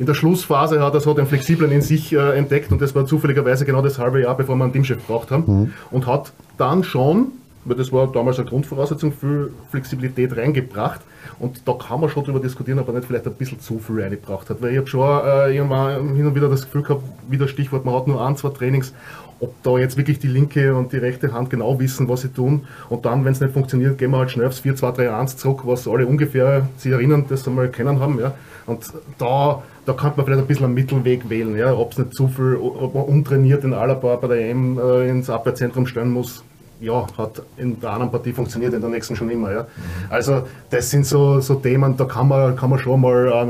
[0.00, 3.04] in der Schlussphase hat er so den Flexiblen in sich äh, entdeckt und das war
[3.04, 5.44] zufälligerweise genau das halbe Jahr, bevor wir einen Teamchef gebraucht haben.
[5.46, 5.72] Mhm.
[5.90, 7.32] Und hat dann schon,
[7.64, 11.00] weil das war damals eine Grundvoraussetzung für Flexibilität reingebracht,
[11.40, 14.02] und da kann man schon darüber diskutieren, ob er nicht vielleicht ein bisschen zu viel
[14.02, 14.60] reingebracht hat.
[14.60, 17.94] Weil ich habe schon äh, irgendwann hin und wieder das Gefühl gehabt, wieder Stichwort, man
[17.94, 18.92] hat nur ein, zwei Trainings,
[19.40, 22.66] ob da jetzt wirklich die linke und die rechte Hand genau wissen, was sie tun.
[22.90, 25.38] Und dann, wenn es nicht funktioniert, gehen wir halt schnell aufs 4, 2, 3, 1
[25.38, 28.18] zurück, was alle ungefähr sich erinnern, das einmal kennen haben.
[28.18, 28.34] Ja.
[28.66, 31.72] Und da, da kann man vielleicht ein bisschen einen Mittelweg wählen, ja.
[31.72, 35.30] ob es nicht zu viel, ob man untrainiert in Alaba bei der EM äh, ins
[35.30, 36.44] Abwehrzentrum stellen muss,
[36.80, 39.52] ja, hat in der anderen Partie funktioniert, in der nächsten schon immer.
[39.52, 39.66] Ja.
[40.08, 43.42] Also das sind so, so Themen, da kann man, kann man schon mal äh,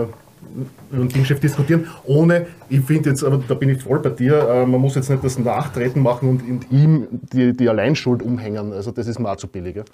[0.91, 4.49] über den Teamchef diskutieren, ohne, ich finde jetzt, aber da bin ich voll bei dir,
[4.49, 8.73] äh, man muss jetzt nicht das Nachtreten machen und in ihm die, die Alleinschuld umhängen,
[8.73, 9.77] also das ist mir auch zu billig.
[9.77, 9.85] Ja.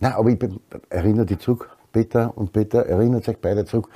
[0.00, 0.38] Nein, aber ich
[0.90, 3.88] erinnere dich zurück, Peter und Peter, erinnert sich beide zurück,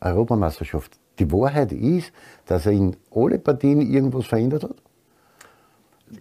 [0.00, 0.92] Europameisterschaft.
[1.18, 2.12] Die Wahrheit ist,
[2.46, 4.76] dass er in alle Partien irgendwas verändert hat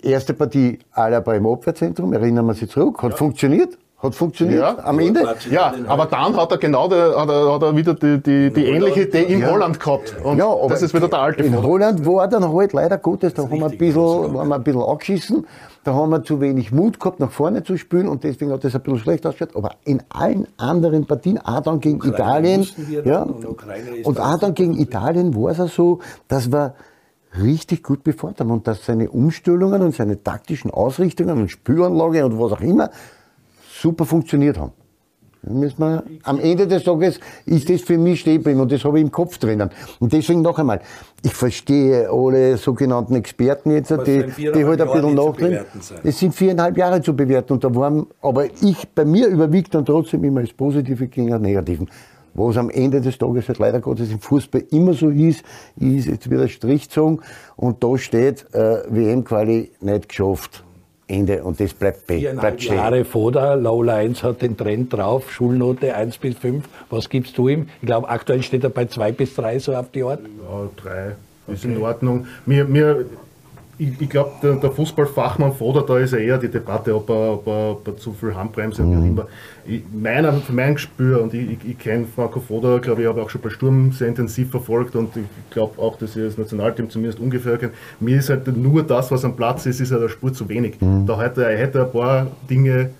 [0.01, 3.17] erste Partie Alaba im Abwehrzentrum, erinnern wir sich zurück, hat ja.
[3.17, 3.77] funktioniert.
[4.03, 5.23] Hat funktioniert ja, am Ende?
[5.49, 8.65] Ja, aber dann hat er genau der, hat er, hat er wieder die, die, die
[8.65, 9.49] ähnliche Idee in ja.
[9.49, 10.17] Holland gehabt.
[10.21, 11.63] Und ja, aber das ist wieder der alte In Fall.
[11.63, 14.82] Holland war dann halt leider Gottes, da haben wir, ein bisschen, waren wir ein bisschen
[14.82, 15.47] angeschissen.
[15.86, 18.75] Da haben wir zu wenig Mut gehabt, nach vorne zu spielen und deswegen hat das
[18.75, 19.56] ein bisschen schlecht ausgeschaut.
[19.56, 24.53] Aber in allen anderen Partien, auch dann gegen Ukraine Italien, ja, und, und auch dann
[24.53, 26.75] gegen Italien war es so, dass wir
[27.41, 32.53] richtig gut befordert und dass seine Umstellungen und seine taktischen Ausrichtungen und Spüranlage und was
[32.53, 32.89] auch immer
[33.81, 34.73] super funktioniert haben.
[35.45, 39.11] Wir, am Ende des Tages ist das für mich stehen und das habe ich im
[39.11, 39.69] Kopf drinnen.
[39.99, 40.79] Und deswegen noch einmal,
[41.21, 45.65] ich verstehe alle sogenannten Experten jetzt, die, die halt ein bisschen nachdrehen.
[46.01, 49.85] Es sind viereinhalb Jahre zu bewerten und da waren, aber ich, bei mir überwiegt dann
[49.85, 51.87] trotzdem immer das Positive gegen das Negative
[52.33, 55.43] wo es am Ende des Tages halt leider Gottes im Fußball immer so ist,
[55.77, 57.21] ist jetzt wieder Strichzong
[57.55, 60.63] und da steht äh, WM-Quali nicht geschafft.
[61.07, 62.77] Ende und das bleibt, bleibt stehen.
[62.77, 66.63] Jahre vor der Lola 1 hat den Trend drauf, Schulnote 1 bis 5.
[66.89, 67.67] Was gibst du ihm?
[67.81, 70.21] Ich glaube, aktuell steht er bei 2 bis 3 so auf die Art.
[70.21, 71.15] Ja, 3
[71.53, 71.73] ist okay.
[71.73, 72.27] in Ordnung.
[72.45, 73.05] Mir, mir,
[73.83, 77.33] ich, ich glaube, der, der, Fußballfachmann fordert da ist ja eher die Debatte, ob er,
[77.33, 79.05] ob er, ob er zu viel Handbremse mhm.
[79.05, 79.27] immer.
[79.65, 83.29] Ich, meiner, für mein Gespür, und ich, ich, kenne Franco Foda, glaube ich, habe auch
[83.29, 87.19] schon bei Sturm sehr intensiv verfolgt und ich glaube auch, dass ich das Nationalteam zumindest
[87.19, 87.73] ungefähr kenne.
[87.99, 90.79] Mir ist halt nur das, was am Platz ist, ist halt eine Spur zu wenig.
[90.79, 91.05] Mhm.
[91.05, 92.91] Da hätte er hätte ein paar Dinge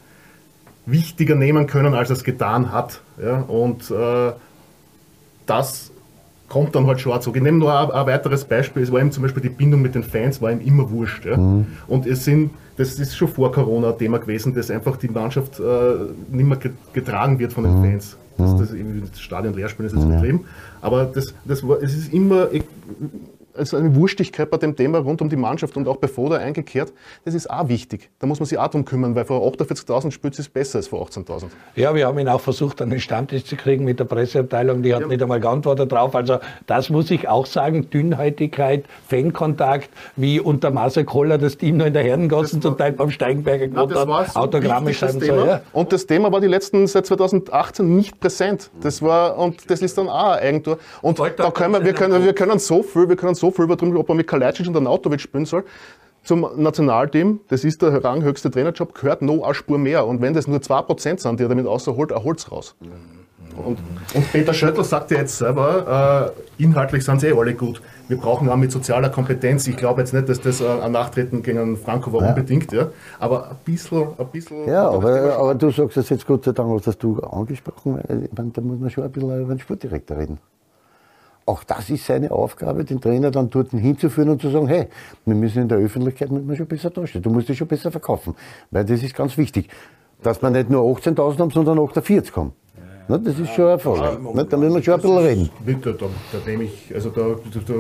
[0.86, 3.02] wichtiger nehmen können, als er es getan hat.
[3.22, 3.42] Ja?
[3.42, 4.34] Und äh,
[5.46, 5.93] das
[6.54, 7.26] kommt dann halt schwarz.
[7.26, 8.84] Ich nehme noch ein, ein, weiteres Beispiel.
[8.84, 11.26] Es war ihm zum Beispiel die Bindung mit den Fans, war ihm immer wurscht.
[11.26, 11.36] Ja?
[11.36, 11.66] Mhm.
[11.88, 15.60] Und es sind, das ist schon vor Corona ein Thema gewesen, dass einfach die Mannschaft
[15.60, 15.64] äh,
[16.30, 16.60] nicht mehr
[16.94, 17.84] getragen wird von den mhm.
[17.84, 18.18] Fans.
[18.38, 18.60] Das, mhm.
[18.60, 20.46] das, das Stadion leer spielen ist jetzt übertrieben.
[20.80, 22.50] Aber das, das war, es ist immer,
[23.56, 26.94] also eine Wurstigkeit bei dem Thema rund um die Mannschaft und auch bei Foda eingekehrt,
[27.26, 28.10] das ist auch wichtig.
[28.20, 31.06] Da muss man sich auch drum kümmern, weil vor 48.000 Spitz ist besser als vor
[31.08, 31.46] 18.000.
[31.76, 35.02] Ja, wir haben ihn auch versucht, einen Stammtisch zu kriegen mit der Presseabteilung, die hat
[35.02, 35.08] ja.
[35.08, 36.16] nicht einmal geantwortet drauf.
[36.16, 41.86] Also das muss ich auch sagen, Dünnhäutigkeit, Fankontakt, wie unter Marcel Koller das Team noch
[41.86, 45.62] in der Herrengassen zum Teil beim Steigenberger gewohnt hat, Autogramme schreiben so, ja.
[45.72, 48.70] Und das Thema war die letzten, seit 2018 nicht präsent.
[48.82, 50.78] Das war, und das ist dann auch ein Eigentor.
[51.02, 53.66] Und da können wir, wir können, wir können so viel, wir können so so viel
[53.66, 55.66] übertrieben, ob er mit Kalajdzic und Arnautovic spielen soll.
[56.24, 60.08] Zum Nationalteam, das ist der ranghöchste Trainerjob, gehört noch eine Spur mehr.
[60.08, 62.76] Und wenn das nur 2% sind, die er damit außerholt, er holt es raus.
[63.58, 63.78] Und,
[64.16, 67.82] und, Peter Schöttl sagt ja jetzt selber, äh, inhaltlich sind sie eh alle gut.
[68.08, 69.68] Wir brauchen auch mit sozialer Kompetenz.
[69.68, 72.30] Ich glaube jetzt nicht, dass das ein Nachtreten gegen Franco war, ja.
[72.30, 72.88] unbedingt, ja.
[73.20, 74.08] Aber ein bisschen.
[74.18, 77.20] Ein bisschen ja, aber, aber, du sagst das jetzt Gott sei Dank, was hast du
[77.20, 80.40] angesprochen, weil da muss man schon ein bisschen über den Sportdirektor reden.
[81.46, 84.88] Auch das ist seine Aufgabe, den Trainer dann dort hinzuführen und zu sagen, hey,
[85.26, 87.22] wir müssen in der Öffentlichkeit müssen wir schon besser dastehen.
[87.22, 88.36] Du musst dich schon besser verkaufen.
[88.72, 89.70] Weil das ist ganz wichtig.
[90.22, 92.54] Dass man nicht nur 18.000 haben, sondern 48 haben.
[93.08, 94.00] Ne, das ist schon ein Erfolg.
[94.34, 95.50] Ne, da müssen wir schon ein bisschen reden.
[95.66, 97.74] Bitte, da, da nehme ich, also da, da, da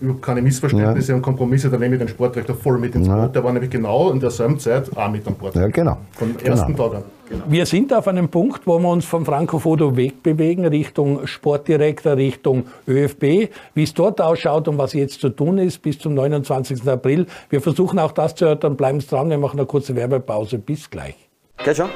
[0.00, 3.34] überhaupt keine Missverständnisse und Kompromisse, da nehme ich den Sportrechter voll mit ins Boot.
[3.34, 5.54] Der war nämlich genau in derselben Zeit auch mit an Bord.
[5.54, 5.98] Ja, genau.
[6.12, 7.04] Vom ersten Tag an.
[7.48, 12.64] Wir sind auf einem Punkt, wo wir uns vom Franco Foto wegbewegen, Richtung Sportdirektor, Richtung
[12.86, 13.50] ÖFB.
[13.74, 16.86] Wie es dort ausschaut und was jetzt zu tun ist bis zum 29.
[16.88, 17.26] April.
[17.48, 18.76] Wir versuchen auch das zu erörtern.
[18.76, 20.58] Bleiben Sie dran, wir machen eine kurze Werbepause.
[20.58, 21.16] Bis gleich.
[21.64, 21.88] Geht schon?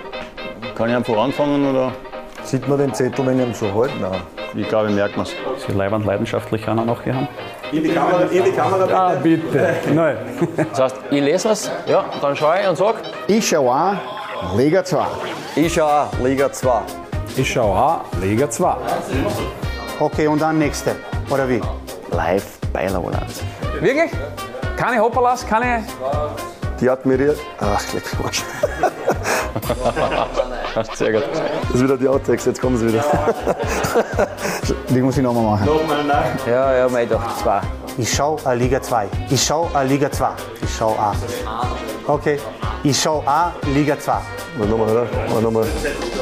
[0.74, 1.92] Kann ich einfach anfangen oder?
[2.46, 3.96] Sieht man den Zettel, wenn ich ihn so halte?
[4.00, 4.20] Nein.
[4.54, 5.32] Ich glaube, merkt man es.
[5.66, 7.26] Sie leibend leidenschaftlich einer noch haben.
[7.72, 9.08] In die Kamera, in die Kamera.
[9.08, 9.74] Ah, bitte.
[9.92, 10.16] Nein.
[10.70, 13.98] Das heißt, ich lese es, ja, dann schaue ich und sage, Ich schaue an,
[14.56, 15.04] Liga 2.
[15.56, 16.70] ich schaue auch Liga 2.
[17.36, 18.76] Ich schaue an, Liga 2.
[19.98, 20.94] Okay, und dann nächste.
[21.28, 21.60] Oder wie?
[22.12, 23.42] Live bei Laulanz.
[23.80, 24.12] Wirklich?
[24.76, 25.82] Keine Hopperlas, keine.
[26.80, 27.38] Die admiriert.
[27.58, 28.44] Ach, leck mich
[30.94, 31.24] Sehr gut.
[31.62, 33.04] Das ist wieder die Outtakes, jetzt kommen sie wieder.
[34.88, 35.68] Die muss ich nochmal machen.
[36.46, 37.60] Ja, ja, mei doch, zwei.
[37.98, 39.08] Ich schaue a Liga 2.
[39.30, 40.28] Ich schaue a Liga 2.
[40.62, 41.14] Ich schaue A.
[42.06, 42.38] Okay.
[42.82, 44.12] Ich schaue A Liga 2.
[44.58, 45.06] Mal nochmal, oder?
[45.32, 45.64] Mal nochmal.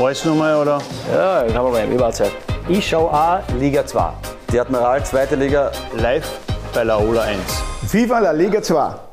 [0.01, 0.79] Alles nochmal, oder?
[1.13, 2.33] Ja, kein Problem, ich war Zeit.
[2.69, 4.05] Ich schaue A Liga 2.
[4.53, 6.29] Die Admiral, zweite Liga, live
[6.73, 7.41] bei Laola 1.
[7.93, 9.04] Viva la Liga 2.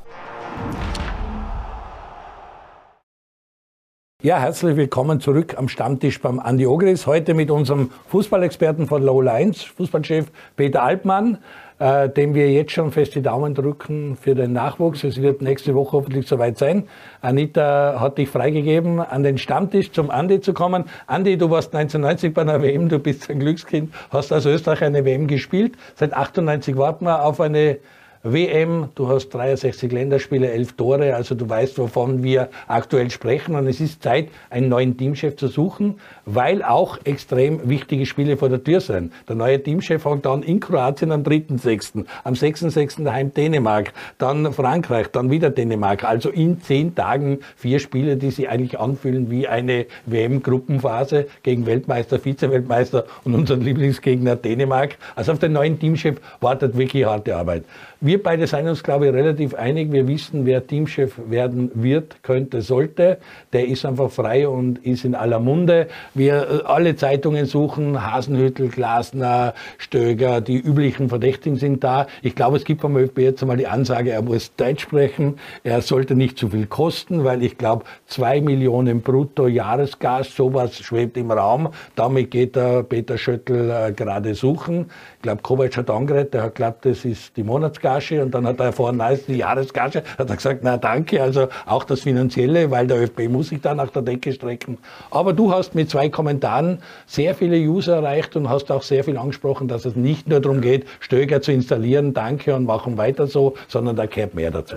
[4.23, 7.07] Ja, herzlich willkommen zurück am Stammtisch beim Andi Ogris.
[7.07, 11.39] Heute mit unserem Fußballexperten von Low 1, Fußballchef Peter Altmann,
[11.79, 15.03] äh, dem wir jetzt schon fest die Daumen drücken für den Nachwuchs.
[15.03, 16.83] Es wird nächste Woche hoffentlich soweit sein.
[17.21, 20.83] Anita hat dich freigegeben, an den Stammtisch zum Andi zu kommen.
[21.07, 25.03] Andi, du warst 1990 bei einer WM, du bist ein Glückskind, hast als Österreicher eine
[25.03, 25.73] WM gespielt.
[25.95, 27.79] Seit 98 warten wir auf eine
[28.23, 33.55] WM, du hast 63 Länderspiele, 11 Tore, also du weißt, wovon wir aktuell sprechen.
[33.55, 38.49] Und es ist Zeit, einen neuen Teamchef zu suchen, weil auch extrem wichtige Spiele vor
[38.49, 39.11] der Tür sind.
[39.27, 43.03] Der neue Teamchef fängt an in Kroatien am 3.6., am 6.6.
[43.03, 46.03] daheim Dänemark, dann Frankreich, dann wieder Dänemark.
[46.03, 52.19] Also in zehn Tagen vier Spiele, die sich eigentlich anfühlen wie eine WM-Gruppenphase gegen Weltmeister,
[52.19, 54.97] Vize-Weltmeister und unseren Lieblingsgegner Dänemark.
[55.15, 57.63] Also auf den neuen Teamchef wartet wirklich harte Arbeit.
[58.03, 59.91] Wir beide sind uns, glaube ich, relativ einig.
[59.91, 63.19] Wir wissen, wer Teamchef werden wird, könnte, sollte.
[63.53, 65.87] Der ist einfach frei und ist in aller Munde.
[66.15, 72.07] Wir äh, alle Zeitungen suchen, Hasenhüttel, Glasner, Stöger, die üblichen Verdächtigen sind da.
[72.23, 75.35] Ich glaube, es gibt vom ÖFB jetzt einmal die Ansage, er muss Deutsch sprechen.
[75.63, 81.17] Er sollte nicht zu viel kosten, weil ich glaube, zwei Millionen brutto Jahresgas, sowas schwebt
[81.17, 81.69] im Raum.
[81.95, 84.89] Damit geht der Peter Schöttl äh, gerade suchen.
[85.17, 87.43] Ich glaube, Kovac hat angeredet, der hat glaubt, das ist die
[87.91, 90.03] Monatsgage und dann hat er erfahren, nein, ist die Jahresgage.
[90.17, 93.73] Hat er gesagt, na danke, also auch das Finanzielle, weil der ÖFB muss sich da
[93.73, 94.77] nach der Decke strecken.
[95.09, 99.17] Aber du hast mit zwei Kommentaren sehr viele User erreicht und hast auch sehr viel
[99.17, 103.55] angesprochen, dass es nicht nur darum geht, Stöger zu installieren, danke und machen weiter so,
[103.67, 104.75] sondern da gehört mehr dazu.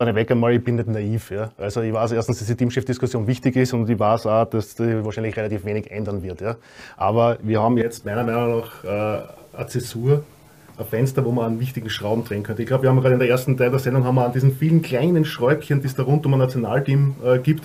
[0.00, 1.32] Dann weg einmal, ich bin nicht naiv.
[1.32, 1.50] Ja.
[1.58, 5.04] Also ich weiß erstens, dass die Teamchef-Diskussion wichtig ist und ich weiß auch, dass die
[5.04, 6.40] wahrscheinlich relativ wenig ändern wird.
[6.40, 6.54] Ja.
[6.96, 9.22] Aber wir haben jetzt meiner Meinung nach äh,
[9.56, 10.22] eine Zäsur,
[10.78, 12.62] ein Fenster, wo man an wichtigen Schrauben drehen könnte.
[12.62, 14.54] Ich glaube, wir haben gerade in der ersten Teil der Sendung haben wir an diesen
[14.54, 17.64] vielen kleinen Schräubchen, die es da rund um ein Nationalteam äh, gibt,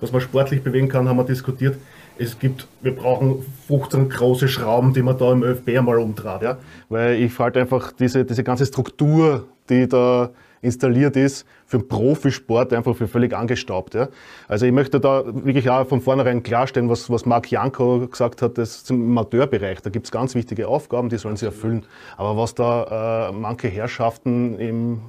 [0.00, 1.76] was man sportlich bewegen kann, haben wir diskutiert.
[2.18, 6.42] Es gibt, wir brauchen 15 große Schrauben, die man da im ÖFB einmal umdreht.
[6.42, 6.58] Ja?
[6.90, 12.72] Weil ich halte einfach diese, diese ganze Struktur, die da installiert ist, für den Profisport
[12.72, 13.94] einfach für völlig angestaubt.
[13.94, 14.08] Ja.
[14.48, 18.58] Also ich möchte da wirklich auch von vornherein klarstellen, was, was Marc Janko gesagt hat,
[18.58, 21.86] das ist im Amateurbereich, da gibt es ganz wichtige Aufgaben, die sollen sie erfüllen.
[22.16, 25.00] Aber was da äh, manche Herrschaften im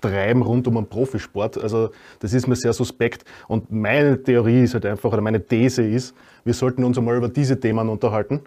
[0.00, 1.58] treiben rund um einen Profisport.
[1.58, 1.90] Also
[2.20, 3.24] das ist mir sehr suspekt.
[3.48, 7.28] Und meine Theorie ist halt einfach, oder meine These ist, wir sollten uns einmal über
[7.28, 8.40] diese Themen unterhalten,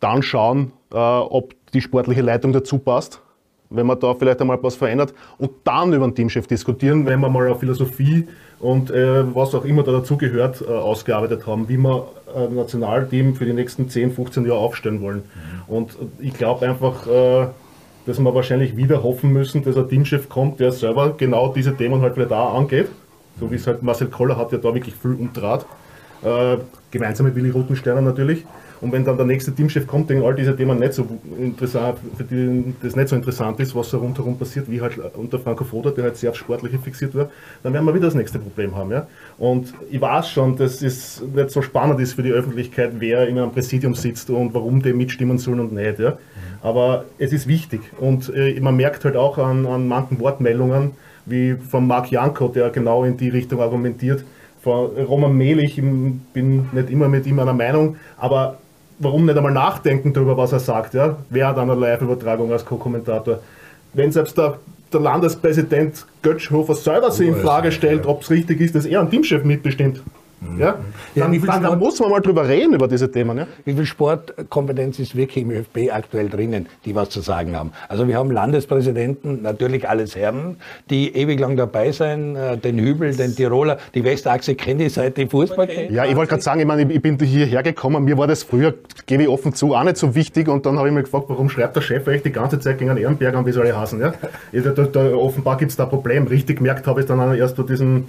[0.00, 3.20] dann schauen, äh, ob die sportliche Leitung dazu passt
[3.76, 7.28] wenn man da vielleicht einmal was verändert und dann über den Teamchef diskutieren, wenn wir
[7.28, 8.26] mal eine Philosophie
[8.60, 13.44] und äh, was auch immer da dazugehört, äh, ausgearbeitet haben, wie wir ein Nationalteam für
[13.44, 15.18] die nächsten 10, 15 Jahre aufstellen wollen.
[15.68, 15.74] Mhm.
[15.74, 17.46] Und ich glaube einfach, äh,
[18.06, 22.00] dass wir wahrscheinlich wieder hoffen müssen, dass ein Teamchef kommt, der selber genau diese Themen
[22.02, 22.88] halt wieder da angeht.
[23.40, 25.66] So wie es halt Marcel Koller hat ja da wirklich viel umdraht.
[26.22, 26.58] Äh,
[26.90, 28.44] gemeinsam mit Willi Rutensterner natürlich.
[28.84, 31.06] Und wenn dann der nächste Teamchef kommt, den all diese Themen nicht so
[31.38, 35.38] interessant, für die das nicht so interessant ist, was so rundherum passiert, wie halt unter
[35.38, 37.30] Franco Foda, der halt sehr auf Sportliche fixiert war,
[37.62, 38.90] dann werden wir wieder das nächste Problem haben.
[38.90, 39.06] Ja?
[39.38, 43.38] Und ich weiß schon, dass es nicht so spannend ist für die Öffentlichkeit, wer in
[43.38, 45.98] einem Präsidium sitzt und warum die mitstimmen sollen und nicht.
[45.98, 46.18] Ja?
[46.60, 47.80] Aber es ist wichtig.
[47.98, 50.90] Und äh, man merkt halt auch an, an manchen Wortmeldungen,
[51.24, 54.26] wie von Marc Janko, der genau in die Richtung argumentiert,
[54.60, 58.58] von Roman Mehl, ich bin nicht immer mit ihm einer Meinung, aber
[58.98, 60.94] warum nicht einmal nachdenken darüber, was er sagt?
[60.94, 61.16] Ja?
[61.30, 63.40] Wer hat eine Live-Übertragung als Co-Kommentator?
[63.92, 64.58] Wenn selbst der,
[64.92, 69.10] der Landespräsident Götzschhofer selber sich in Frage stellt, ob es richtig ist, dass er einen
[69.10, 70.02] Teamchef mitbestimmt,
[70.58, 70.78] ja?
[71.14, 73.38] Dann, wie viel dann, dann muss man mal drüber reden, über diese Themen.
[73.38, 73.46] Ja?
[73.64, 77.72] Wie viel Sportkompetenz ist wirklich im ÖFB aktuell drinnen, die was zu sagen haben?
[77.88, 80.56] Also wir haben Landespräsidenten, natürlich alles Herren,
[80.90, 85.18] die ewig lang dabei sein, äh, den Hübel, den Tiroler, die Westachse kenne ich seit
[85.18, 85.92] ich Fußball kenne.
[85.92, 88.74] Ja, ich wollte gerade sagen, ich, meine, ich bin hierher gekommen, mir war das früher,
[89.06, 91.48] gebe ich offen zu, auch nicht so wichtig und dann habe ich mich gefragt, warum
[91.48, 94.00] schreibt der Chef eigentlich die ganze Zeit gegen einen Ehrenberger und wie soll ich hassen?
[94.00, 94.14] Ja?
[94.52, 96.26] Ja, da, da, da, offenbar gibt es da ein Problem.
[96.26, 98.06] Richtig gemerkt habe ich es dann erst bei diesem,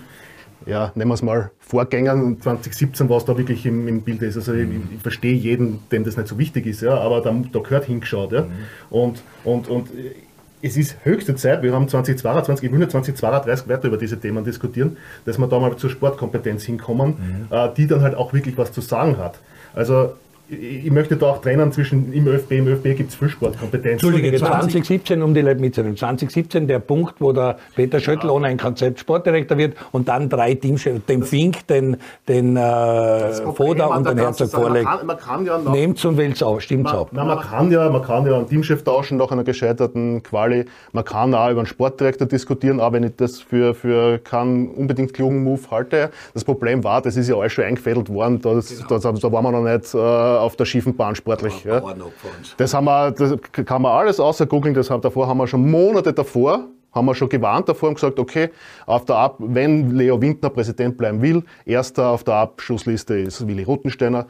[0.65, 4.35] ja, nennen wir es mal, Vorgängern 2017, was da wirklich im, im Bild ist.
[4.35, 7.59] Also ich, ich verstehe jeden, dem das nicht so wichtig ist, ja, aber da, da
[7.59, 8.31] gehört hingeschaut.
[8.31, 8.45] Ja?
[8.89, 9.89] Und, und, und
[10.61, 14.43] es ist höchste Zeit, wir haben 2022, ich will nicht 2032 weiter über diese Themen
[14.43, 18.71] diskutieren, dass wir da mal zur Sportkompetenz hinkommen, äh, die dann halt auch wirklich was
[18.71, 19.39] zu sagen hat.
[19.75, 20.13] Also
[20.49, 24.03] ich möchte da auch trennen zwischen im ÖFB, im ÖFB gibt es viel Sportkompetenz.
[24.03, 25.97] Entschuldige, 2017, um die Leute mitzunehmen.
[25.97, 30.53] 2017 der Punkt, wo der Peter Schöttl ohne ein Konzept Sportdirektor wird und dann drei
[30.53, 34.87] Teamchefs, den Fink, den, den äh, Foda und den Herzog vorlegt.
[35.45, 37.09] Ja Nehmt's und wählt's auf, stimmt's man, ab.
[37.11, 40.65] na, man, kann ja, man kann ja einen Teamchef tauschen nach einer gescheiterten Quali.
[40.91, 45.13] Man kann auch über einen Sportdirektor diskutieren, auch wenn ich das für, für keinen unbedingt
[45.13, 46.11] klugen Move halte.
[46.33, 49.51] Das Problem war, das ist ja alles schon eingefädelt worden, das, das, da waren wir
[49.51, 49.97] noch nicht äh,
[50.41, 51.63] auf der schiefen Bahn sportlich.
[51.63, 51.81] Ja.
[52.57, 55.69] Das, haben wir, das kann man alles außer googeln, das haben, davor haben wir schon
[55.69, 58.49] Monate davor haben wir schon gewarnt davor und gesagt, okay,
[58.85, 63.63] auf der Ab wenn Leo Windner Präsident bleiben will, erster auf der Abschussliste ist Willi
[63.63, 64.25] Ruttensteiner,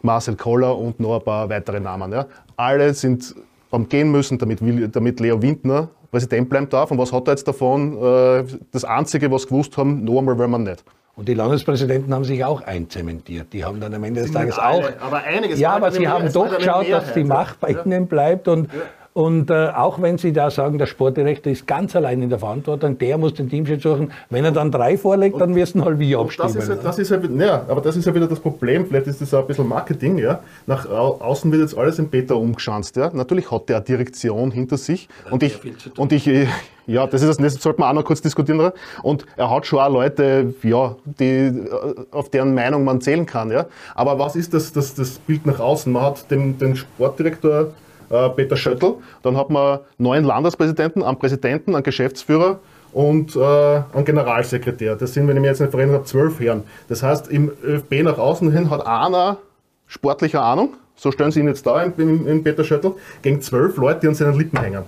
[0.00, 2.12] Marcel Koller und noch ein paar weitere Namen.
[2.12, 2.26] Ja.
[2.56, 3.34] Alle sind
[3.72, 4.60] am gehen müssen, damit,
[4.94, 6.92] damit Leo Windner Präsident bleiben darf.
[6.92, 8.00] Und was hat er jetzt davon?
[8.00, 10.84] Äh, Das Einzige, was gewusst haben, noch einmal will man nicht.
[11.16, 13.52] Und die Landespräsidenten haben sich auch einzementiert.
[13.52, 15.06] Die haben dann am Ende des Tages alle, auch.
[15.06, 17.84] aber einiges ja, aber sie haben doch geschaut, dass die Macht bei ja.
[17.84, 18.48] ihnen bleibt.
[18.48, 18.68] Und,
[19.14, 22.98] und äh, auch wenn sie da sagen, der Sportdirektor ist ganz allein in der Verantwortung,
[22.98, 24.10] der muss den Teamchef suchen.
[24.28, 26.52] Wenn er dann drei vorlegt, dann müssen halt wir Und abstimmen.
[26.54, 28.86] Das ist, halt, das ist halt, ja, aber das ist ja wieder das Problem.
[28.86, 30.18] Vielleicht ist das auch ein bisschen Marketing.
[30.18, 30.40] Ja.
[30.66, 32.96] Nach au- außen wird jetzt alles in Beta umgeschanzt.
[32.96, 33.08] Ja.
[33.14, 35.08] Natürlich hat der eine Direktion hinter sich.
[35.30, 35.60] Und ich,
[35.96, 36.48] und ich, äh,
[36.88, 38.58] ja, das ist das nächste, sollte man auch noch kurz diskutieren.
[38.58, 38.74] oder?
[39.04, 41.62] Und er hat schon auch Leute, ja, die, äh,
[42.10, 43.52] auf deren Meinung man zählen kann.
[43.52, 43.66] Ja.
[43.94, 45.92] Aber was ist das, das, das Bild nach außen?
[45.92, 47.68] Man hat den, den Sportdirektor
[48.14, 52.60] äh, Peter Schöttl, dann hat man neun Landespräsidenten, einen Präsidenten, einen Geschäftsführer
[52.92, 54.96] und äh, einen Generalsekretär.
[54.96, 56.62] Das sind, wenn ich mich jetzt nicht verrechnet habe, zwölf Herren.
[56.88, 59.38] Das heißt, im ÖFB nach außen hin hat einer
[59.86, 63.76] sportliche Ahnung, so stellen sie ihn jetzt da in, in, in Peter Schöttl, gegen zwölf
[63.76, 64.84] Leute, die an seinen Lippen hängen.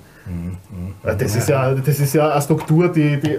[1.04, 3.38] Äh, Das ist, ja, das ist ja eine Struktur, die, die,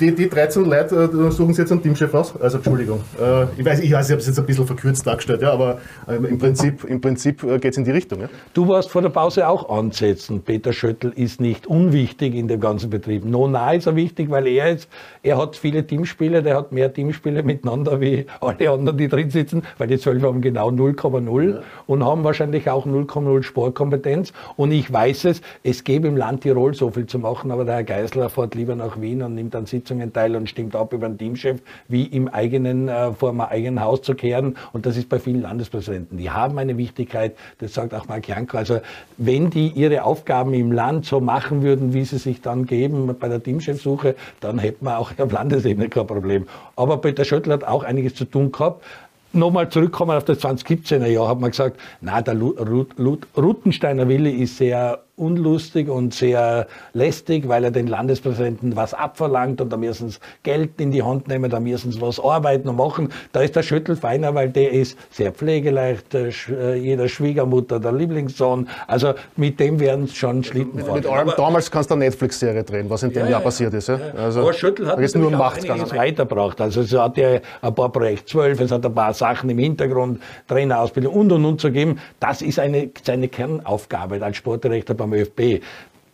[0.00, 2.34] die, die 13 Leute äh, suchen sie jetzt einen Teamchef aus.
[2.40, 3.00] Also Entschuldigung.
[3.20, 5.78] Äh, Ich weiß, ich, weiß, ich habe es jetzt ein bisschen verkürzt dargestellt, ja, aber
[6.06, 8.20] äh, im Prinzip, im Prinzip geht es in die Richtung.
[8.20, 8.28] Ja.
[8.54, 10.42] Du warst vor der Pause auch ansetzen.
[10.42, 13.24] Peter Schöttl ist nicht unwichtig in dem ganzen Betrieb.
[13.24, 14.88] No, na ist er wichtig, weil er ist,
[15.22, 19.62] er hat viele Teamspiele, der hat mehr Teamspiele miteinander wie alle anderen, die drin sitzen,
[19.78, 24.32] weil die zwölf haben genau 0,0 und haben wahrscheinlich auch 0,0 Sportkompetenz.
[24.56, 27.74] Und ich weiß es, es gäbe im Land Tirol so viel zu machen, aber der
[27.76, 31.08] Herr Geisler fährt lieber nach Wien und nimmt an Sitzungen teil und stimmt ab über
[31.08, 34.56] den Teamchef, wie im eigenen, äh, vor einem eigenen Haus zu kehren.
[34.72, 36.18] Und das ist bei vielen Landespräsidenten.
[36.18, 38.58] Die haben eine Wichtigkeit, das sagt auch Mark Janko.
[38.58, 38.80] Also
[39.16, 43.28] wenn die ihre Aufgaben im Land so machen würden, wie sie sich dann geben bei
[43.28, 46.46] der Teamchefsuche, dann hätten wir auch auf Landesebene kein Problem.
[46.76, 48.84] Aber Peter Schöttl hat auch einiges zu tun gehabt.
[49.32, 54.08] Nochmal zurückkommen auf das 2017er Jahr, hat man gesagt, na, der Lu- Ru- Lu- Rutensteiner
[54.08, 59.76] Wille ist sehr unlustig und sehr lästig, weil er den Landespräsidenten was abverlangt und da
[59.76, 63.10] müssen sie Geld in die Hand nehmen, da müssen sie was arbeiten und machen.
[63.32, 68.68] Da ist der Schüttel feiner, weil der ist sehr pflegeleicht, äh, jeder Schwiegermutter der Lieblingssohn.
[68.86, 70.96] Also mit dem werden sie schon Schlitten fahren.
[70.96, 73.88] Mit allem, damals kannst du eine Netflix-Serie drehen, was in dem Jahr passiert ist.
[73.88, 73.98] Ja.
[74.16, 76.60] Also, Aber Schüttel hat ist nur Macht weitergebracht.
[76.60, 80.20] Also es hat ja ein paar Projekt 12, es hat ein paar Sachen im Hintergrund,
[80.48, 81.98] Trainerausbildung und und und zu geben.
[82.18, 85.62] Das ist eine, seine Kernaufgabe als Sportdirektor beim ÖFB.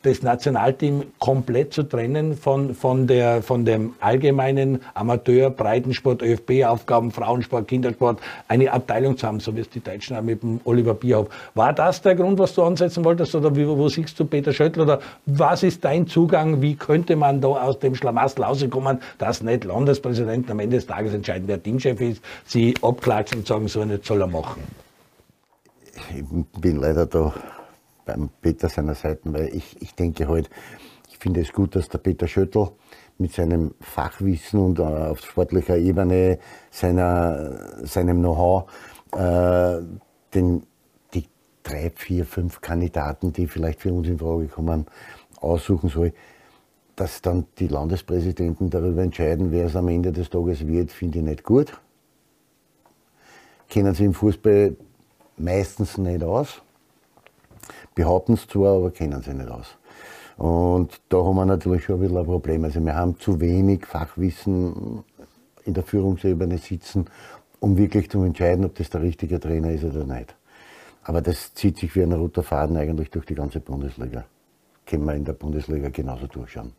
[0.07, 7.67] Das Nationalteam komplett zu trennen von, von, der, von dem allgemeinen Amateur, Breitensport, ÖFB-Aufgaben, Frauensport,
[7.67, 11.27] Kindersport, eine Abteilung zu haben, so wie es die Deutschen auch mit dem Oliver Bierhoff.
[11.57, 14.83] War das der Grund, was du ansetzen wolltest oder wie, wo siehst du Peter Schöttl
[14.83, 19.65] oder was ist dein Zugang, wie könnte man da aus dem Schlamassel rauskommen, dass nicht
[19.65, 24.05] Landespräsidenten am Ende des Tages entscheiden, wer Teamchef ist, sie abklatschen und sagen, so nicht
[24.05, 24.63] soll er machen.
[26.15, 27.35] ich bin leider da
[28.07, 30.49] beim Peter seiner Seite, weil ich, ich denke halt,
[31.11, 32.71] ich finde es gut, dass der Peter Schöttl
[33.19, 36.39] mit seinem Fachwissen und äh, auf sportlicher Ebene
[36.71, 38.71] seiner, seinem Know-how
[39.13, 39.83] äh,
[40.35, 40.63] den,
[41.15, 41.25] die
[41.63, 44.87] drei, vier, fünf Kandidaten, die vielleicht für uns in Frage kommen,
[45.41, 46.13] aussuchen soll.
[46.95, 51.25] Dass dann die Landespräsidenten darüber entscheiden, wer es am Ende des Tages wird, finde ich
[51.25, 51.79] nicht gut.
[53.69, 54.77] Kennen sie im Fußball
[55.37, 56.63] meistens nicht aus.
[57.97, 59.77] Behaupten es zwar, aber kennen sie nicht aus.
[60.37, 62.63] Und da haben wir natürlich schon ein bisschen ein Problem.
[62.63, 65.03] Also wir haben zu wenig Fachwissen
[65.65, 67.07] in der Führungsebene sitzen,
[67.59, 70.37] um wirklich zu entscheiden, ob das der richtige Trainer ist oder nicht.
[71.05, 74.25] Aber das zieht sich wie ein roter Faden eigentlich durch die ganze Bundesliga.
[74.85, 76.73] Können wir in der Bundesliga genauso durchschauen.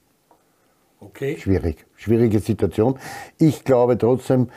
[0.99, 1.37] Okay.
[1.37, 2.97] Schwierig, schwierige Situation.
[3.39, 4.49] Ich glaube trotzdem,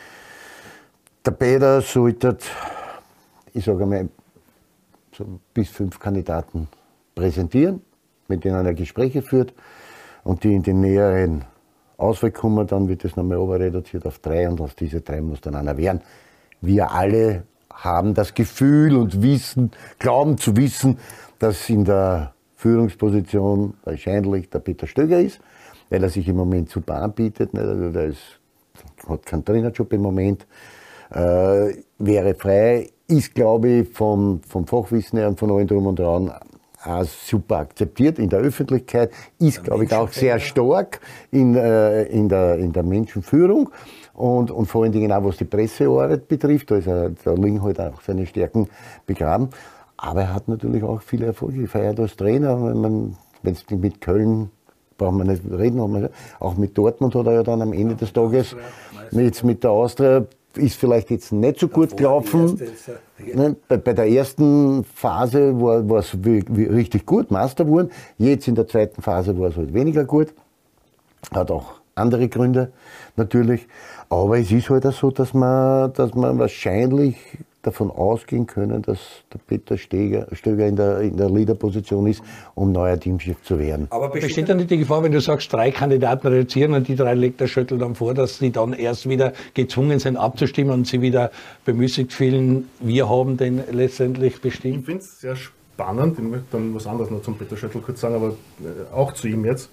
[1.24, 2.36] der Peter sollte,
[3.54, 4.08] ich sage mal,
[5.54, 6.68] bis fünf Kandidaten
[7.14, 7.82] präsentieren,
[8.28, 9.54] mit denen er Gespräche führt
[10.24, 11.44] und die in den näheren
[11.96, 15.54] Auswahl kommen, dann wird das nochmal reduziert auf drei und aus diesen drei muss dann
[15.54, 16.00] einer werden.
[16.60, 20.98] Wir alle haben das Gefühl und wissen, glauben zu wissen,
[21.38, 25.40] dass in der Führungsposition wahrscheinlich der Peter Stöger ist,
[25.88, 27.54] weil er sich im Moment super anbietet.
[27.54, 27.64] nicht?
[27.64, 28.12] Also
[29.08, 30.46] hat keinen Trainerjob im Moment,
[31.10, 35.98] äh, wäre frei, ist, glaube ich, vom, vom Fachwissen her und von allen drum und
[35.98, 36.32] dran
[36.82, 41.00] auch super akzeptiert in der Öffentlichkeit, ist, glaube ich, auch sehr stark
[41.30, 43.70] in, äh, in, der, in der Menschenführung
[44.14, 47.62] und, und vor allen Dingen auch was die Pressearbeit betrifft, da, ist er, da liegen
[47.62, 48.68] halt auch seine Stärken
[49.06, 49.50] begraben.
[49.96, 52.58] Aber er hat natürlich auch viele Erfolge gefeiert als Trainer.
[52.62, 54.50] Wenn es mit Köln
[54.96, 56.08] brauchen wir nicht reden,
[56.38, 58.56] auch mit Dortmund hat er ja dann am Ende des Tages
[59.10, 60.24] jetzt mit der Austria
[60.56, 62.60] ist vielleicht jetzt nicht so gut gelaufen.
[63.18, 67.90] Ne, Bei, bei der ersten Phase war es richtig gut, Master geworden.
[68.18, 70.34] Jetzt in der zweiten Phase war es halt weniger gut.
[71.32, 72.72] Hat auch andere Gründe
[73.16, 73.66] natürlich.
[74.08, 77.16] Aber es ist halt auch so, dass man, dass man wahrscheinlich
[77.62, 78.98] davon ausgehen können, dass
[79.32, 82.22] der Peter Stöger, Stöger in der, in der Leaderposition ist,
[82.54, 83.86] um neuer Teamchef zu werden.
[83.90, 87.14] Aber besteht da nicht die Gefahr, wenn du sagst, drei Kandidaten reduzieren und die drei
[87.14, 91.02] legt der Schüttel dann vor, dass sie dann erst wieder gezwungen sind abzustimmen und sie
[91.02, 91.30] wieder
[91.64, 94.86] bemüßigt fühlen, wir haben den letztendlich Ich bestimmt?
[94.86, 98.14] finde es sehr spannend, ich möchte dann was anderes noch zum Peter Schöttl kurz sagen,
[98.14, 99.70] aber äh, auch zu ihm jetzt,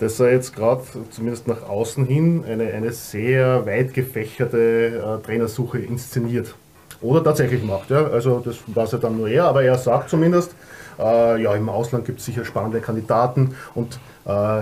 [0.00, 5.78] dass er jetzt gerade zumindest nach außen hin eine, eine sehr weit gefächerte äh, Trainersuche
[5.78, 6.54] inszeniert.
[7.02, 7.90] Oder tatsächlich macht.
[7.90, 8.06] Ja?
[8.06, 10.54] Also das weiß ja dann nur er, aber er sagt zumindest,
[10.98, 14.60] äh, ja, im Ausland gibt es sicher spannende Kandidaten und äh,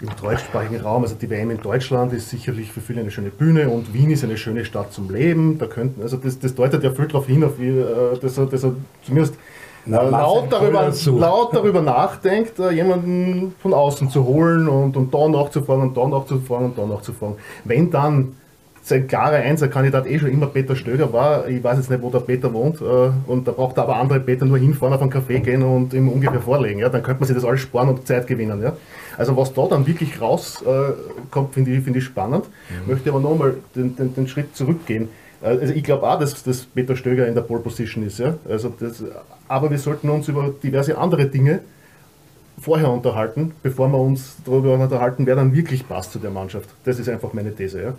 [0.00, 3.68] im deutschsprachigen Raum, also die WM in Deutschland ist sicherlich für viele eine schöne Bühne
[3.68, 5.58] und Wien ist eine schöne Stadt zum Leben.
[5.58, 8.46] Da könnten, also das, das deutet ja viel darauf hin, auf wie, äh, dass, er,
[8.46, 9.34] dass er zumindest
[9.86, 15.28] äh, laut, darüber, laut darüber nachdenkt, äh, jemanden von außen zu holen und, und da
[15.28, 17.36] nachzufahren und da nachzufahren und da nachzufahren.
[17.64, 18.34] Wenn dann
[18.86, 21.48] sein klarer Einserkandidat eh schon immer Peter Stöger war.
[21.48, 22.82] Ich weiß jetzt nicht, wo der Peter wohnt.
[22.82, 25.94] Äh, und da braucht er aber andere Peter nur hinfahren, auf einen Café gehen und
[25.94, 26.80] ihm ungefähr vorlegen.
[26.80, 26.90] Ja?
[26.90, 28.62] Dann könnte man sich das alles sparen und Zeit gewinnen.
[28.62, 28.76] Ja?
[29.16, 32.44] Also was da dann wirklich rauskommt, finde ich, finde ich spannend.
[32.86, 35.08] Möchte aber nochmal den, den, den Schritt zurückgehen.
[35.42, 38.18] Äh, Also ich glaube auch, dass, dass Peter Stöger in der Pole Position ist.
[38.18, 38.34] Ja?
[38.46, 39.02] Also das,
[39.48, 41.60] aber wir sollten uns über diverse andere Dinge
[42.60, 46.68] vorher unterhalten, bevor wir uns darüber unterhalten, wer dann wirklich passt zu der Mannschaft.
[46.84, 47.82] Das ist einfach meine These.
[47.82, 47.94] Ja?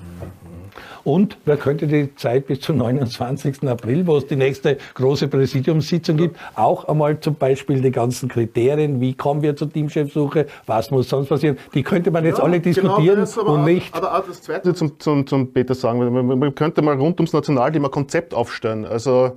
[1.03, 3.67] Und wer könnte die Zeit bis zum 29.
[3.67, 8.99] April, wo es die nächste große Präsidiumssitzung gibt, auch einmal zum Beispiel die ganzen Kriterien,
[9.01, 13.19] wie kommen wir zur Teamchefsuche, was muss sonst passieren, die könnte man jetzt alle diskutieren
[13.19, 16.25] das aber und auch, nicht Aber auch das Zweite zum, zum, zum Peter sagen, man,
[16.25, 18.85] man- man könnte mal rund ums Nationalteam ein Konzept aufstellen.
[18.85, 19.33] Also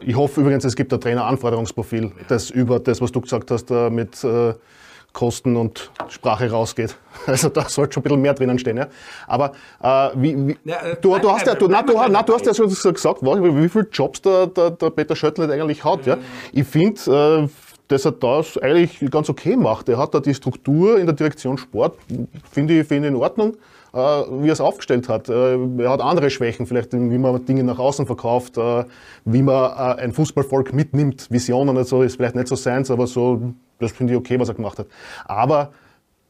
[0.00, 3.90] ich hoffe übrigens, es gibt ein Traineranforderungsprofil, das über das, was du gesagt hast, äh,
[3.90, 4.54] mit äh,
[5.16, 6.96] Kosten und Sprache rausgeht.
[7.26, 8.76] Also da sollte schon ein bisschen mehr drinnen stehen.
[8.76, 8.88] Ja?
[9.26, 9.52] Aber
[9.82, 12.44] äh, wie, wie, Ja, äh, du, du, hast ja, du, na, du, na, du hast
[12.44, 16.04] ja schon gesagt, wie wie viele Jobs der, der, der Peter Schöttl eigentlich hat.
[16.06, 16.18] Ja?
[16.52, 17.48] Ich finde, äh,
[17.88, 19.88] dass er das eigentlich ganz okay macht.
[19.88, 21.96] Er hat da die Struktur in der Direktion Sport,
[22.52, 23.56] finde ich, finde ich in Ordnung,
[23.92, 25.28] wie er es aufgestellt hat.
[25.28, 28.84] Äh, er hat andere Schwächen, vielleicht wie man Dinge nach außen verkauft, äh,
[29.24, 31.30] wie man äh, ein Fußballvolk mitnimmt.
[31.30, 34.48] Visionen und so ist vielleicht nicht so seins, aber so, das finde ich okay, was
[34.48, 34.86] er gemacht hat.
[35.26, 35.72] Aber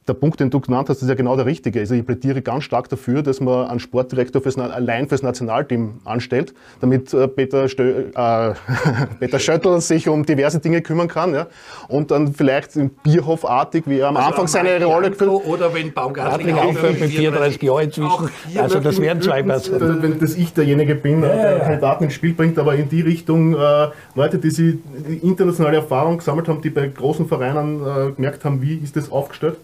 [0.09, 1.80] der Punkt, den du genannt hast, ist ja genau der richtige.
[1.80, 6.54] Also ich plädiere ganz stark dafür, dass man einen Sportdirektor fürs, allein fürs Nationalteam anstellt,
[6.80, 8.54] damit äh, Peter, Stö äh,
[9.18, 11.34] Peter Schöttl sich um diverse Dinge kümmern kann.
[11.34, 11.46] Ja?
[11.88, 16.54] Und dann vielleicht im Bierhofartig, wie er am Anfang seine Rolle gefüllt Oder wenn Baumgartling
[16.54, 18.30] Gartling aufhört mit 34 Jahren inzwischen.
[18.57, 20.02] Also das wären zwei Personen.
[20.02, 23.54] Wenn dass ich derjenige bin, äh, der Kandidaten ins Spiel bringt, aber in die Richtung
[23.54, 28.44] äh, Leute, die sie die internationale Erfahrung gesammelt haben, die bei großen Vereinen äh, gemerkt
[28.44, 29.57] haben, wie ist das aufgestellt.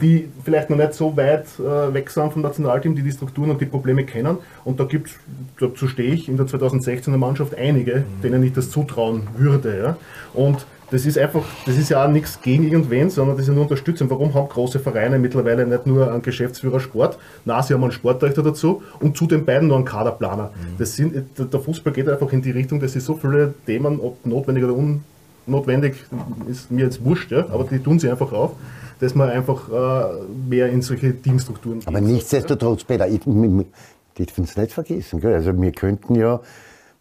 [0.00, 3.60] Die vielleicht noch nicht so weit äh, weg sind vom Nationalteam, die die Strukturen und
[3.60, 4.38] die Probleme kennen.
[4.64, 5.14] Und da gibt es,
[5.58, 9.78] dazu stehe ich, in der 2016er Mannschaft einige, denen ich das zutrauen würde.
[9.78, 9.96] Ja.
[10.34, 13.60] Und das ist einfach, das ist ja auch nichts gegen irgendwen, sondern das ist eine
[13.60, 14.10] Unterstützung.
[14.10, 17.16] Warum haben große Vereine mittlerweile nicht nur einen Geschäftsführer Sport?
[17.44, 20.50] Nein, sie haben einen Sportdirektor dazu und zu den beiden noch einen Kaderplaner.
[20.78, 24.26] Das sind, der Fußball geht einfach in die Richtung, dass sie so viele Themen, ob
[24.26, 24.74] notwendig oder
[25.46, 25.94] unnotwendig,
[26.48, 28.52] ist mir jetzt wurscht, ja, aber die tun sie einfach auf,
[29.00, 33.66] dass man einfach äh, mehr in solche Teamstrukturen Aber nichtsdestotrotz, Peter, ich, ich,
[34.26, 35.20] darf uns nicht vergessen.
[35.20, 35.34] Gell?
[35.34, 36.40] Also wir könnten ja,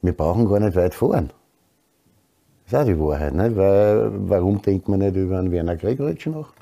[0.02, 1.32] wir brauchen gar nicht weit fahren.
[2.64, 3.34] Das ist auch die Wahrheit.
[3.34, 3.58] Nicht?
[3.58, 6.54] Weil, warum denkt man nicht über einen Werner Gregoritsch nach?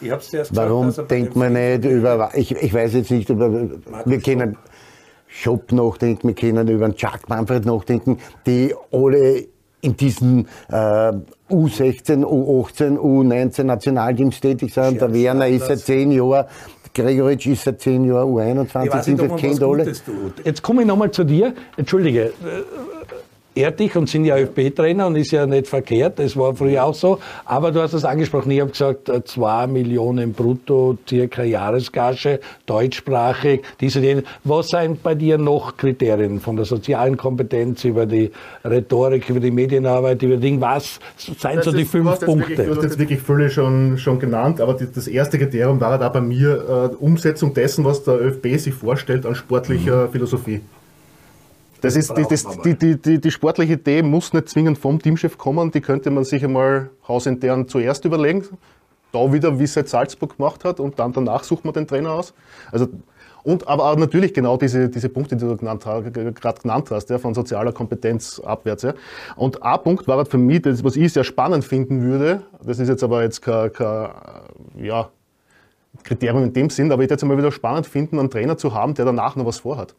[0.00, 2.50] Ich hab's dir erst Warum gesagt, dass er bei denkt den man nicht über, ich,
[2.50, 4.56] ich weiß jetzt nicht, über, wir können
[5.28, 9.46] Shop nachdenken, wir können über einen Chuck Manfred nachdenken, die alle
[9.82, 11.12] in diesen äh,
[11.50, 15.00] U16, U18, U19 Nationalteams tätig sind.
[15.00, 16.46] Der Werner ist seit zehn Jahren,
[16.94, 19.92] Gregoritsch ist seit zehn Jahren U21, Ich weiß sind nicht, das kennt alle.
[20.44, 21.54] Jetzt komme ich nochmal zu dir.
[21.76, 22.32] Entschuldige,
[23.54, 27.18] dich und sind ja ÖFB-Trainer und ist ja nicht verkehrt, das war früher auch so.
[27.44, 33.62] Aber du hast es angesprochen, ich habe gesagt, äh, zwei Millionen brutto, circa Jahresgage, deutschsprachig,
[33.80, 34.24] diese, jene.
[34.44, 38.30] Was sind bei dir noch Kriterien von der sozialen Kompetenz über die
[38.64, 40.60] Rhetorik, über die Medienarbeit, über Ding?
[40.60, 42.76] Was seien Das so die fünf hast jetzt Wirklich, du Punkte?
[42.76, 46.20] hast jetzt wirklich viele schon, schon genannt, aber die, das erste Kriterium war da bei
[46.20, 50.60] mir äh, Umsetzung dessen, was der ÖFB sich vorstellt an sportlicher Philosophie.
[51.82, 55.36] Das ist, die, das, die, die, die, die sportliche Idee muss nicht zwingend vom Teamchef
[55.36, 58.44] kommen, die könnte man sich einmal hausintern zuerst überlegen.
[59.10, 62.12] Da wieder, wie es jetzt Salzburg gemacht hat, und dann danach sucht man den Trainer
[62.12, 62.34] aus.
[62.70, 62.88] Also,
[63.42, 67.34] und aber auch natürlich genau diese, diese Punkte, die du gerade genannt hast, ja, von
[67.34, 68.84] sozialer Kompetenz abwärts.
[68.84, 68.94] Ja.
[69.34, 72.78] Und ein Punkt war halt für mich, das, was ich sehr spannend finden würde, das
[72.78, 74.10] ist jetzt aber jetzt kein, kein
[74.76, 75.10] ja,
[76.04, 78.72] Kriterium in dem Sinn, aber ich würde jetzt mal wieder spannend finden, einen Trainer zu
[78.72, 79.96] haben, der danach noch was vorhat.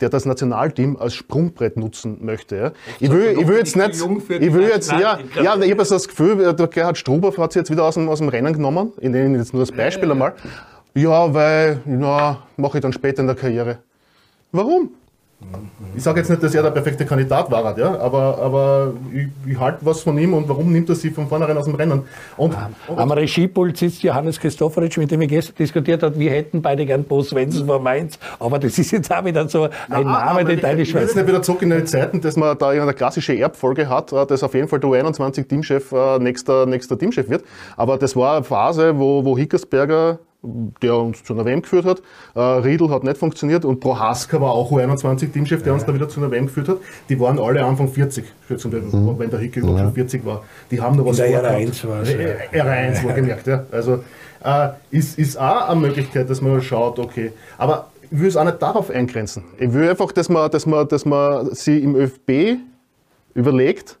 [0.00, 2.56] Der das Nationalteam als Sprungbrett nutzen möchte.
[2.56, 2.72] Ja.
[3.00, 6.54] Ich, will, ich will jetzt nicht, ich will jetzt, ja, ja, ich habe das Gefühl,
[6.54, 8.92] der Gerhard Struber hat sich jetzt wieder aus dem, aus dem Rennen genommen.
[8.98, 10.34] Ich ihn jetzt nur als Beispiel einmal.
[10.94, 13.78] Ja, weil, na, mache ich dann später in der Karriere.
[14.52, 14.90] Warum?
[15.94, 19.60] Ich sage jetzt nicht, dass er der perfekte Kandidat war, ja, aber, aber ich, ich
[19.60, 22.04] halte was von ihm und warum nimmt er sie von vornherein aus dem Rennen?
[22.38, 22.54] Und,
[22.88, 26.18] und Am Regiepult sitzt Johannes Christofferitsch, mit dem ich gestern diskutiert habe.
[26.18, 29.68] Wir hätten beide gern Bo Svensson von Mainz, aber das ist jetzt auch wieder so
[29.90, 32.36] ein Name, den teile ich ich will jetzt nicht wieder zurück in die Zeiten, dass
[32.36, 36.64] man da eine klassische Erbfolge hat, äh, dass auf jeden Fall der U21-Teamchef äh, nächster,
[36.66, 37.44] nächster Teamchef wird.
[37.76, 42.02] Aber das war eine Phase, wo, wo Hickersberger, der uns zu einer WM geführt hat,
[42.34, 46.20] äh, Riedl hat nicht funktioniert und Prohaska war auch U21-Teamchef, der uns da wieder zu
[46.20, 46.78] einer WM geführt hat.
[47.08, 48.82] Die waren alle Anfang 40, schätzen wir,
[49.18, 50.44] wenn der Hicke überhaupt schon 40 war.
[50.70, 51.60] Die haben noch was der vorgehabt.
[51.60, 52.12] R1 war's,
[52.52, 52.64] ja.
[52.64, 53.64] R1 wohlgemerkt, ja.
[53.72, 54.04] Also
[54.44, 57.32] äh, ist, ist auch eine Möglichkeit, dass man schaut, okay.
[57.58, 59.44] Aber ich will es auch nicht darauf eingrenzen.
[59.58, 62.60] Ich will einfach, dass man, dass man, dass man sie im ÖFB
[63.34, 63.98] überlegt,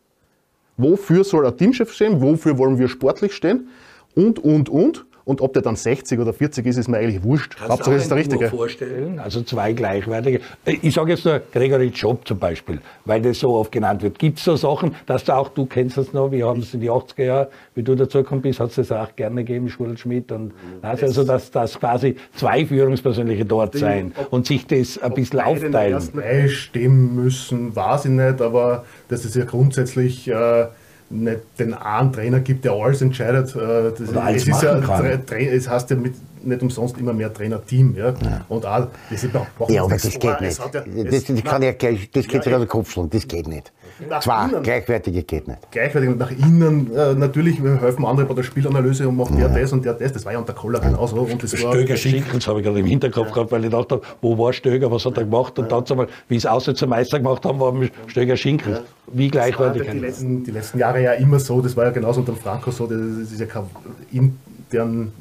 [0.76, 3.68] wofür soll ein Teamchef stehen, wofür wollen wir sportlich stehen
[4.14, 5.05] und, und, und.
[5.26, 7.56] Und ob der dann 60 oder 40 ist, ist mir eigentlich wurscht.
[7.60, 8.44] Hauptsache es ist der Kannst du Richtige.
[8.44, 10.40] dir vorstellen, also zwei gleichwertige.
[10.64, 14.20] Ich sage jetzt nur Gregory Job zum Beispiel, weil das so oft genannt wird.
[14.20, 16.80] Gibt es so Sachen, dass du auch, du kennst das noch, wir haben es in
[16.80, 20.30] die 80er Jahre, wie du dazugekommen bist, hat es das auch gerne gegeben, Schul Schmidt
[20.30, 25.40] und also, also dass, dass quasi zwei Führungspersönliche dort sein und sich das ein bisschen
[25.40, 26.48] aufteilen.
[26.48, 30.66] stehen müssen, weiß ich nicht, aber dass es ja grundsätzlich äh,
[31.10, 33.54] nicht den einen Trainer gibt, der alles entscheidet.
[33.54, 37.32] Äh, das Oder alles es, ist ja, es heißt ja mit, nicht umsonst immer mehr
[37.32, 37.94] Trainerteam.
[37.96, 38.14] Ja?
[38.48, 39.32] Und auch, das ist
[39.68, 40.58] Ja, aber das geht es nicht.
[40.74, 43.72] ja- Das, das kann ja das geht Ja, dem Kopf schlagen, das geht nicht.
[44.08, 44.62] Nach Zwei innen.
[44.62, 45.70] gleichwertige geht nicht.
[45.70, 49.72] gleichwertig und nach innen, äh, natürlich helfen andere bei der Spielanalyse und macht der das
[49.72, 50.12] und der das.
[50.12, 51.16] Das war ja unter Koller genauso.
[51.16, 54.36] Und das Stöger Schinkels habe ich gerade im Hinterkopf gehabt, weil ich gedacht habe, wo
[54.36, 55.58] war Stöger, was hat er gemacht?
[55.58, 57.72] Und dazu mal, wie es außer zum Meister gemacht haben, war
[58.06, 58.82] Stöger Schinkels.
[59.12, 60.00] Wie Das war gleichwertig die, das?
[60.00, 62.86] letzten, die letzten Jahre ja immer so, das war ja genauso unter dem Franco so,
[62.86, 63.64] das ist ja kein
[64.12, 65.12] intern,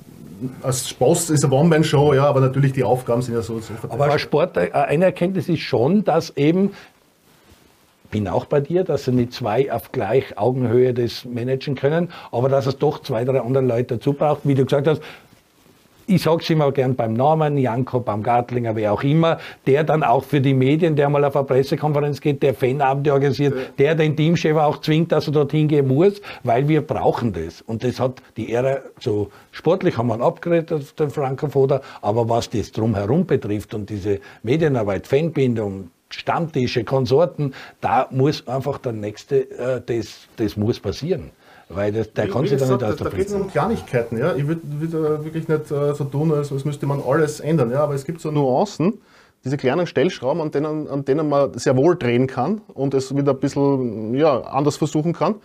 [0.62, 4.02] als Boss ist eine One-Man-Show, ja, aber natürlich die Aufgaben sind ja so, so verteilt.
[4.02, 6.72] Aber Sport, äh, eine Erkenntnis ist schon, dass eben,
[8.12, 12.50] bin auch bei dir, dass sie nicht zwei auf gleich Augenhöhe das managen können, aber
[12.50, 14.42] dass es doch zwei, drei andere Leute dazu braucht.
[14.44, 15.02] Wie du gesagt hast,
[16.08, 20.24] ich sage es immer gern beim Namen, Janko Baumgartlinger, wer auch immer, der dann auch
[20.24, 24.56] für die Medien, der mal auf eine Pressekonferenz geht, der Fanabende organisiert, der den Teamchef
[24.56, 27.62] auch zwingt, dass er dorthin gehen muss, weil wir brauchen das.
[27.62, 32.50] Und das hat die Ära, so sportlich haben wir abgeredet, den Franco Foda, aber was
[32.50, 39.82] das drumherum betrifft und diese Medienarbeit, Fanbindung, Stammtische, Konsorten, da muss einfach der nächste, äh,
[39.86, 41.32] das, das muss passieren.
[41.68, 44.18] Weil das, der kann sich da nicht aus der Da geht es um Kleinigkeiten.
[44.18, 44.36] Ja?
[44.36, 47.72] Ich würde würd, äh, wirklich nicht äh, so tun, als, als müsste man alles ändern.
[47.72, 47.80] Ja?
[47.84, 49.00] Aber es gibt so Nuancen,
[49.44, 53.32] diese kleinen Stellschrauben, an denen, an denen man sehr wohl drehen kann und es wieder
[53.32, 55.36] ein bisschen ja, anders versuchen kann,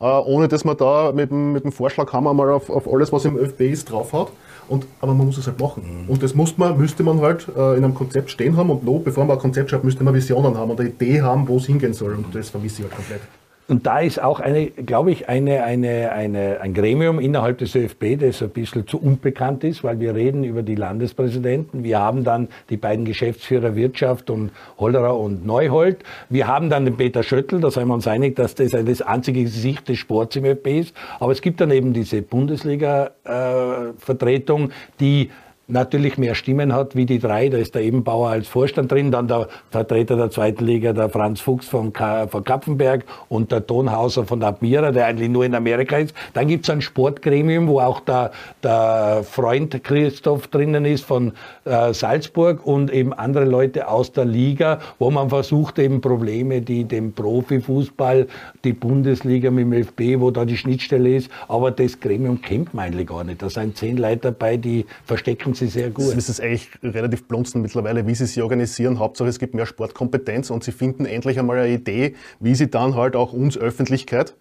[0.00, 3.24] äh, ohne dass man da mit dem, mit dem Vorschlaghammer mal auf, auf alles, was
[3.24, 4.32] im ÖFB ist, draufhaut.
[4.68, 5.82] Und, aber man muss es halt machen.
[6.08, 9.00] Und das muss man, müsste man halt äh, in einem Konzept stehen haben und noch,
[9.00, 11.66] bevor man ein Konzept schreibt, müsste man Visionen haben und eine Idee haben, wo es
[11.66, 12.14] hingehen soll.
[12.14, 13.22] Und das vermisse ich halt komplett.
[13.68, 18.18] Und da ist auch eine, glaube ich, eine, eine, eine, ein Gremium innerhalb des ÖFB,
[18.18, 21.84] das ein bisschen zu unbekannt ist, weil wir reden über die Landespräsidenten.
[21.84, 25.98] Wir haben dann die beiden Geschäftsführer Wirtschaft und Hollerer und Neuhold.
[26.30, 29.42] Wir haben dann den Peter Schöttl, da sind wir uns einig, dass das das einzige
[29.42, 30.96] Gesicht des Sports im ÖFB ist.
[31.20, 35.28] Aber es gibt dann eben diese Bundesliga-Vertretung, die
[35.68, 37.48] natürlich mehr Stimmen hat wie die drei.
[37.50, 41.40] Da ist der Ebenbauer als Vorstand drin, dann der Vertreter der zweiten Liga, der Franz
[41.40, 45.98] Fuchs von, Ka von Kapfenberg und der Tonhauser von Admira, der eigentlich nur in Amerika
[45.98, 46.14] ist.
[46.32, 51.32] Dann gibt es ein Sportgremium, wo auch der, der Freund Christoph drinnen ist von
[51.64, 56.84] äh, Salzburg und eben andere Leute aus der Liga, wo man versucht eben Probleme, die
[56.84, 58.26] dem Profifußball,
[58.64, 62.86] die Bundesliga mit dem ÖFB, wo da die Schnittstelle ist, aber das Gremium kennt man
[62.86, 63.42] eigentlich gar nicht.
[63.42, 66.14] Da sind zehn Leute dabei, die verstecken sie sehr gut.
[66.16, 68.98] Es ist eigentlich relativ blunzen mittlerweile, wie sie sich organisieren.
[68.98, 72.94] Hauptsache es gibt mehr Sportkompetenz und sie finden endlich einmal eine Idee, wie sie dann
[72.94, 74.34] halt auch uns Öffentlichkeit,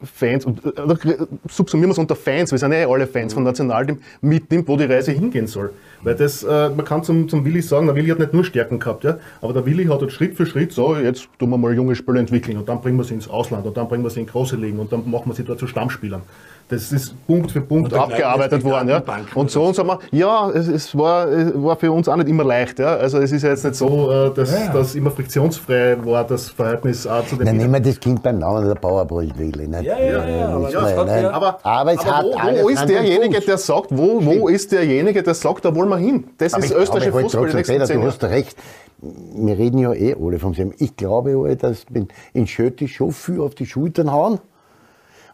[0.00, 3.34] Fans, und äh, äh, subsumieren wir es unter Fans, wir sind ja eh alle Fans
[3.34, 5.72] vom Nationalteam, mitnimmt, wo die Reise hingehen soll.
[6.02, 8.78] Weil das, äh, man kann zum, zum Willi sagen, der Willi hat nicht nur Stärken
[8.78, 11.74] gehabt, ja, aber der Willi hat halt Schritt für Schritt so, jetzt tun wir mal
[11.74, 14.20] junge Spieler entwickeln und dann bringen wir sie ins Ausland und dann bringen wir sie
[14.20, 16.22] in große Ligen und dann machen wir sie dort zu Stammspielern.
[16.68, 18.88] Das ist Punkt für Punkt abgearbeitet worden.
[18.90, 19.02] Ja.
[19.34, 22.44] Und so und so ja, es, es, war, es war für uns auch nicht immer
[22.44, 22.78] leicht.
[22.78, 22.96] Ja.
[22.96, 27.06] Also es ist ja jetzt nicht so, äh, dass das immer friktionsfrei war, das Verhältnis
[27.06, 29.66] auch zu den Dann nehmen wir das Kind beim Namen, der Bauerbrüchwili.
[29.70, 29.98] Ja, ja,
[30.28, 32.24] ja, aber ja- Aber, Aber es hat
[32.62, 36.24] wo, ist derjenige, der sagt, wo, wo ist derjenige, der sagt, da wollen wir hin?
[36.36, 38.58] Das Aber ist ich österreichische Fußball trotzdem, Peter, du hast recht.
[39.00, 40.74] Wir reden ja eh alle vom selben.
[40.78, 44.38] Ich glaube dass in- in Schötti schon viel auf die Schultern hauen.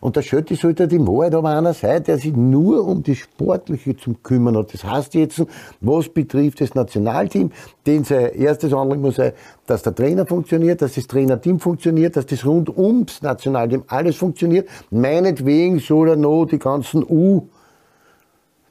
[0.04, 3.96] Und der Schötti sollte die Wahrheit aber einer sein, der sich nur um das Sportliche
[3.96, 4.74] zu kümmern hat.
[4.74, 5.42] Das heißt jetzt,
[5.80, 7.50] was betrifft das Nationalteam,
[7.86, 9.32] den sein erstes Anliegen muss sein,
[9.66, 14.68] dass der Trainer funktioniert, dass das Trainerteam funktioniert, dass das rund ums Nationalteam alles funktioniert.
[14.90, 17.48] Meinetwegen soll er noch die ganzen U-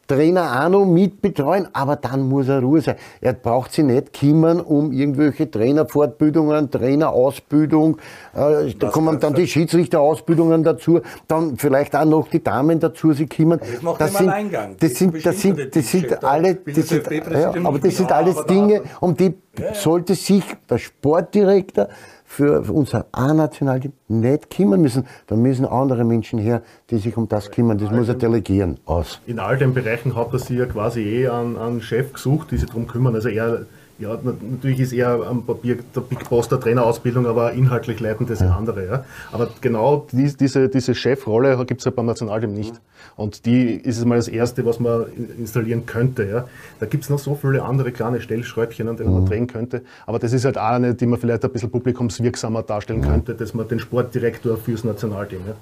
[0.07, 2.95] Trainer auch noch mitbetreuen, aber dann muss er Ruhe sein.
[3.21, 7.97] Er braucht sich nicht kümmern um irgendwelche Trainerfortbildungen, Trainerausbildung,
[8.35, 13.29] äh, da kommen dann die Schiedsrichterausbildungen dazu, dann vielleicht auch noch die Damen dazu sich
[13.29, 13.59] kümmern.
[13.59, 14.75] das macht das immer sind, Alleingang.
[14.79, 18.81] das sind, das sind, das sind alle, das sind, ja, aber das sind alles Dinge,
[18.99, 19.33] um die
[19.73, 21.87] sollte sich der Sportdirektor
[22.33, 25.05] für unser A-Nationalteam nicht kümmern müssen.
[25.27, 27.77] Da müssen andere Menschen her, die sich um das kümmern.
[27.77, 28.79] Das muss er delegieren.
[28.85, 29.21] Aus.
[29.27, 32.57] In all den Bereichen hat er sich ja quasi eh an, an Chef gesucht, die
[32.57, 33.13] sich darum kümmern.
[33.13, 33.67] Also er,
[33.99, 38.25] ja, na- natürlich ist er am Papier der Big Boss der Trainerausbildung, aber inhaltlich leiten
[38.25, 38.85] das ja andere.
[38.85, 39.05] Ja.
[39.31, 42.73] Aber genau dies, diese, diese Chefrolle gibt es ja beim Nationalteam nicht.
[43.15, 46.23] Und die ist es mal das Erste, was man in- installieren könnte.
[46.27, 46.47] Ja.
[46.79, 49.81] Da gibt es noch so viele andere kleine Stellschräubchen, an denen man drehen könnte.
[50.05, 53.53] Aber das ist halt auch eine, die man vielleicht ein bisschen publikumswirksamer darstellen könnte, dass
[53.53, 55.41] man den Sportdirektor fürs Nationalteam.
[55.47, 55.53] Ja.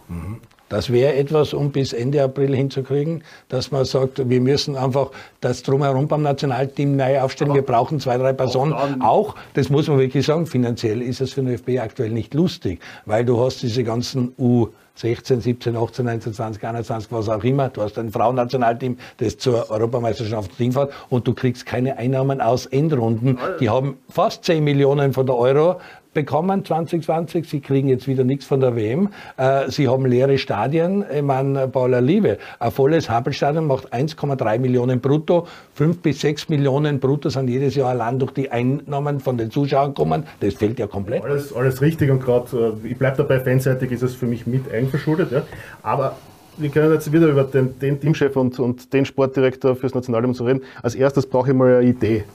[0.72, 5.12] Das wäre etwas, um bis Ende April hinzukriegen, dass man sagt, wir müssen einfach
[5.42, 7.54] das drumherum beim Nationalteam neu aufstellen.
[7.54, 9.02] wir brauchen zwei, drei Personen.
[9.02, 12.80] Auch, das muss man wirklich sagen, finanziell ist es für den ÖFB aktuell nicht lustig,
[13.06, 17.70] weil du hast diese ganzen U 16, 17, 18, 19, 20, 21, was auch immer.
[17.70, 23.40] Du hast ein Frauennationalteam, das zur Europameisterschaft hinfährt und du kriegst keine Einnahmen aus Endrunden.
[23.60, 25.82] Die haben fast 10 Millionen von der Euro
[26.14, 27.48] bekommen 2020.
[27.48, 29.10] Sie kriegen jetzt wieder nichts von der WM.
[29.38, 31.06] Äh, Sie haben leere Stadien.
[31.14, 35.48] Ich meine, Paula Liebe, ein volles Happelstadion macht 1,3 Millionen brutto.
[35.76, 39.94] 5 bis 6 Millionen brutto sind jedes Jahr allein durch die Einnahmen von den Zuschauern
[39.94, 40.24] kommen.
[40.40, 41.24] Das fehlt ja komplett.
[41.24, 45.32] Alles, alles richtig und gerade, ich bleibe dabei, fanseitig ist es für mich mit eigenverschuldet.
[45.32, 45.44] Ja.
[45.82, 46.16] Aber
[46.58, 50.44] wir können jetzt wieder über den, den Teamchef und, und den Sportdirektor fürs Nationalteam so
[50.44, 50.62] reden.
[50.84, 52.26] Als erstes brauche ich mal eine Idee.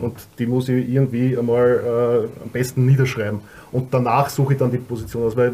[0.00, 3.40] Und die muss ich irgendwie einmal äh, am besten niederschreiben.
[3.72, 5.36] Und danach suche ich dann die Position aus.
[5.36, 5.52] Weil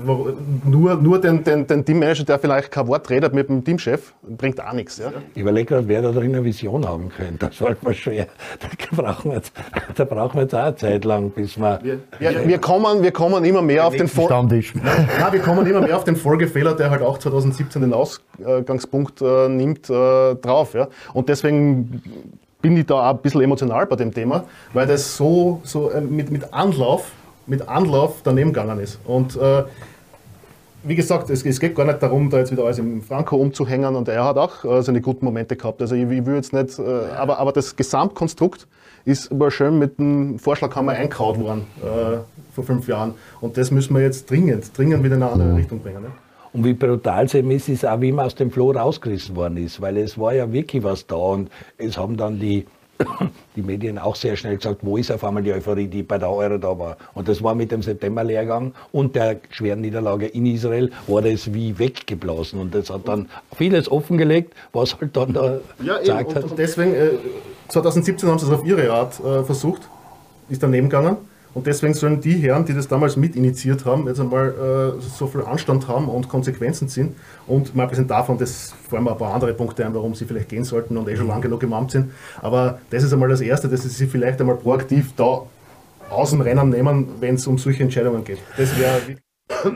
[0.65, 4.61] nur, nur den, den, den Teammanager, der vielleicht kein Wort redet mit dem Teamchef, bringt
[4.61, 4.99] auch nichts.
[4.99, 5.13] Ja.
[5.35, 7.47] Ich überlege gerade, wer da drin eine Vision haben könnte.
[7.47, 8.27] Das sollte man schwer.
[8.61, 9.53] Da brauchen wir jetzt,
[9.95, 11.81] da brauchen wir jetzt auch eine Zeit lang, bis wir.
[12.19, 14.75] Wir, wir, kommen, wir kommen immer mehr auf den Vor Stammtisch.
[15.19, 19.49] Ja, wir kommen immer mehr auf den Folgefehler, der halt auch 2017 den Ausgangspunkt äh,
[19.49, 20.75] nimmt, äh, drauf.
[20.75, 20.89] Ja?
[21.15, 22.03] Und deswegen
[22.63, 26.01] bin ich da auch ein bisschen emotional bei dem Thema, weil das so, so äh,
[26.01, 27.13] mit, mit Anlauf,
[27.47, 28.99] mit Anlauf daneben gegangen ist.
[29.05, 29.65] Und äh,
[30.83, 33.97] wie gesagt, es, es, geht gar nicht darum, da jetzt wieder alles im Franco umzuhängen
[33.97, 35.81] und er hat auch äh, seine guten Momente gehabt.
[35.81, 36.83] Also ich, ich will jetzt nicht, äh,
[37.17, 38.67] aber, aber das Gesamtkonstrukt
[39.05, 42.19] ist aber schön mit dem Vorschlaghammer eingehaut worden äh,
[42.55, 43.15] vor fünf Jahren.
[43.41, 46.03] Und das müssen wir jetzt dringend, dringend wieder in eine andere Richtung bringen.
[46.03, 46.11] Ne?
[46.53, 49.57] Und wie brutal es eben ist, ist auch, wie man aus dem Floh rausgerissen worden
[49.57, 49.81] ist.
[49.81, 52.67] Weil es war ja wirklich was da und es haben dann die
[53.57, 56.31] die Medien auch sehr schnell gesagt, wo ist auf einmal die Euphorie, die bei der
[56.31, 56.97] Euro da war.
[57.15, 61.79] Und das war mit dem September-Lehrgang und der schweren Niederlage in Israel, war das wie
[61.79, 62.61] weggeblasen.
[62.61, 66.45] Und das hat dann vieles offengelegt, was halt dann da ja, gesagt hat.
[66.45, 67.11] Und deswegen, äh,
[67.69, 69.83] 2017 haben sie es auf ihre Art äh, versucht,
[70.49, 71.17] ist daneben gegangen.
[71.53, 75.43] Und deswegen sollen die Herren, die das damals mitinitiiert haben, jetzt einmal äh, so viel
[75.43, 77.17] Anstand haben und Konsequenzen ziehen.
[77.47, 80.49] Und mal abgesehen davon, das fallen mir ein paar andere Punkte ein, warum sie vielleicht
[80.49, 82.13] gehen sollten und eh schon lang genug gemannt sind.
[82.41, 85.43] Aber das ist einmal das Erste, dass sie sich vielleicht einmal proaktiv da
[86.09, 88.39] aus dem Rennen nehmen, wenn es um solche Entscheidungen geht.
[88.57, 89.01] Das wäre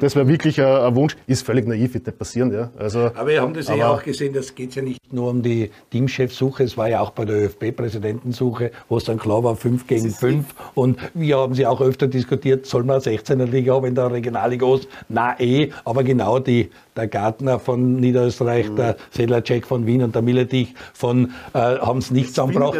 [0.00, 1.16] das wäre wirklich ein, ein, Wunsch.
[1.26, 2.52] Ist völlig naiv, wird nicht passieren.
[2.52, 2.70] Ja.
[2.78, 5.70] Also, aber wir haben das ja auch gesehen, das geht ja nicht nur um die
[5.90, 10.10] Teamchefsuche, es war ja auch bei der ÖFB-Präsidentensuche, wo es dann klar war, 5 gegen
[10.10, 10.46] 5.
[10.74, 14.66] Und wir haben sie auch öfter diskutiert, soll man 16er Liga haben in der Regionalliga
[14.66, 14.88] Ost?
[15.08, 18.76] Na eh, aber genau die, der Gartner von Niederösterreich, mhm.
[18.76, 22.74] der Sedlacek von Wien und der Milletich von äh, haben es nicht zusammengebracht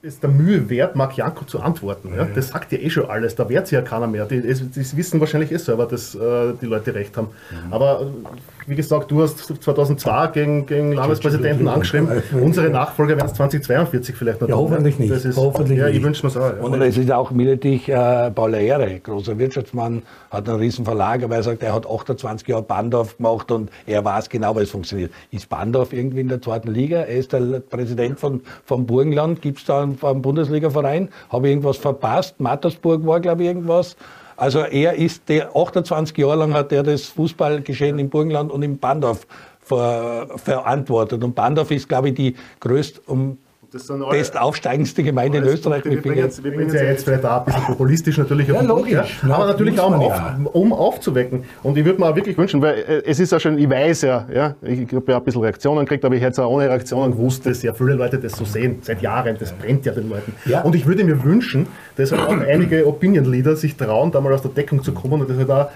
[0.00, 2.14] ist der Mühe wert, Marc Janko zu antworten.
[2.14, 2.24] Ja?
[2.24, 4.26] Das sagt ja eh schon alles, da wehrt sich ja keiner mehr.
[4.26, 7.28] Die, die, die wissen wahrscheinlich eh selber, dass äh, die Leute recht haben.
[7.50, 7.72] Mhm.
[7.72, 8.06] Aber
[8.68, 12.08] wie gesagt, du hast 2002 gegen, gegen Landespräsidenten angeschrieben.
[12.40, 14.56] Unsere Nachfolger werden es 2042 vielleicht noch ja.
[14.56, 15.10] Hoffentlich nicht.
[15.10, 16.54] Das ist, hoffentlich ja, ich wünsche mir es auch.
[16.54, 16.62] Ja.
[16.62, 21.36] Und es ist auch Milletich äh, Paul Ehre, großer Wirtschaftsmann, hat einen riesen Verlag, aber
[21.36, 25.12] er sagt, er hat 28 Jahre Bandorf gemacht und er weiß genau, wie es funktioniert.
[25.30, 26.98] Ist Bandorf irgendwie in der zweiten Liga?
[26.98, 29.42] Er ist der Präsident von, vom Burgenland.
[29.42, 31.08] Gibt es da einen, einen Bundesliga-Verein?
[31.30, 32.38] Habe ich irgendwas verpasst?
[32.40, 33.96] Mattersburg war, glaube ich, irgendwas.
[34.38, 38.78] Also er ist der 28 Jahre lang hat er das Fußballgeschehen im Burgenland und im
[38.78, 39.26] Bandorf
[39.60, 41.24] ver, verantwortet.
[41.24, 43.38] Und Bandorf ist, glaube ich, die größte um
[43.70, 45.84] bestaufsteigendste Gemeinde in Österreich.
[45.84, 48.48] Wir bringen jetzt, wir bringen ja jetzt vielleicht auch ein bisschen populistisch natürlich.
[48.48, 49.20] Ja, logisch.
[49.26, 49.34] Ja.
[49.34, 51.44] Aber natürlich auch, auf, um aufzuwecken.
[51.62, 54.02] Und ich würde mir auch wirklich wünschen, weil äh, es ist ja schon, ich weiß
[54.02, 56.68] ja, ja ich habe ja ein bisschen Reaktionen gekriegt, aber ich hätte es auch ohne
[56.68, 60.08] Reaktionen gewusst, dass ja viele Leute das so sehen, seit Jahren, das brennt ja den
[60.08, 60.34] Leuten.
[60.46, 60.62] Ja.
[60.62, 61.66] Und ich würde mir wünschen,
[61.96, 65.20] dass halt auch einige Opinion Leader sich trauen, da mal aus der Deckung zu kommen
[65.20, 65.68] und das halt auch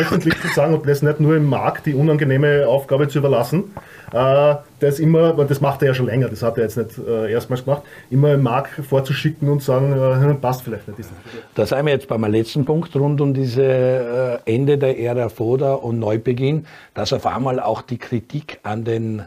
[0.00, 3.64] öffentlich zu sagen und das nicht nur im Markt die unangenehme Aufgabe zu überlassen,
[4.12, 7.32] äh, das immer, das macht er ja schon länger, das hat er jetzt nicht äh,
[7.32, 11.08] erstmals gemacht, immer im Markt vorzuschicken und sagen, äh, passt vielleicht nicht.
[11.54, 13.62] Da sind wir jetzt beim letzten Punkt rund um diese
[14.46, 19.22] äh, Ende der Ära Foda und Neubeginn, dass auf einmal auch die Kritik an den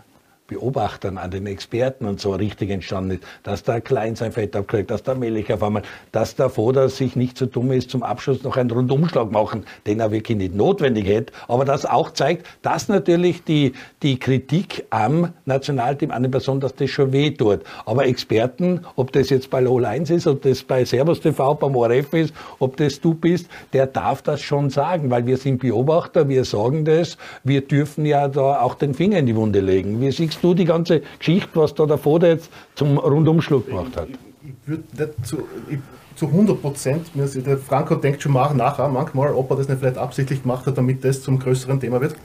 [0.47, 4.89] Beobachtern, an den Experten und so richtig entstanden ist, dass der Klein sein Fett abkriegt,
[4.89, 8.43] dass der Melch auf einmal, dass der Foda sich nicht so dumm ist, zum Abschluss
[8.43, 12.87] noch einen Rundumschlag machen, den er wirklich nicht notwendig hätte, aber das auch zeigt, dass
[12.87, 13.73] natürlich die,
[14.03, 17.61] die Kritik am Nationalteam, an den Personen, dass das schon weh tut.
[17.85, 21.75] Aber Experten, ob das jetzt bei LOL 1 ist, ob das bei Servus TV, beim
[21.75, 26.29] ORF ist, ob das du bist, der darf das schon sagen, weil wir sind Beobachter,
[26.29, 30.01] wir sagen das, wir dürfen ja da auch den Finger in die Wunde legen.
[30.01, 34.09] Wir siehst du die ganze Geschichte, was da der Vater jetzt zum Rundumschlag gemacht hat?
[34.09, 35.37] Ich, ich würde nicht zu,
[35.69, 35.79] ich,
[36.15, 39.97] zu 100 Prozent, der Franco denkt schon mal nachher manchmal, ob er das nicht vielleicht
[39.97, 42.15] absichtlich gemacht hat, damit das zum größeren Thema wird.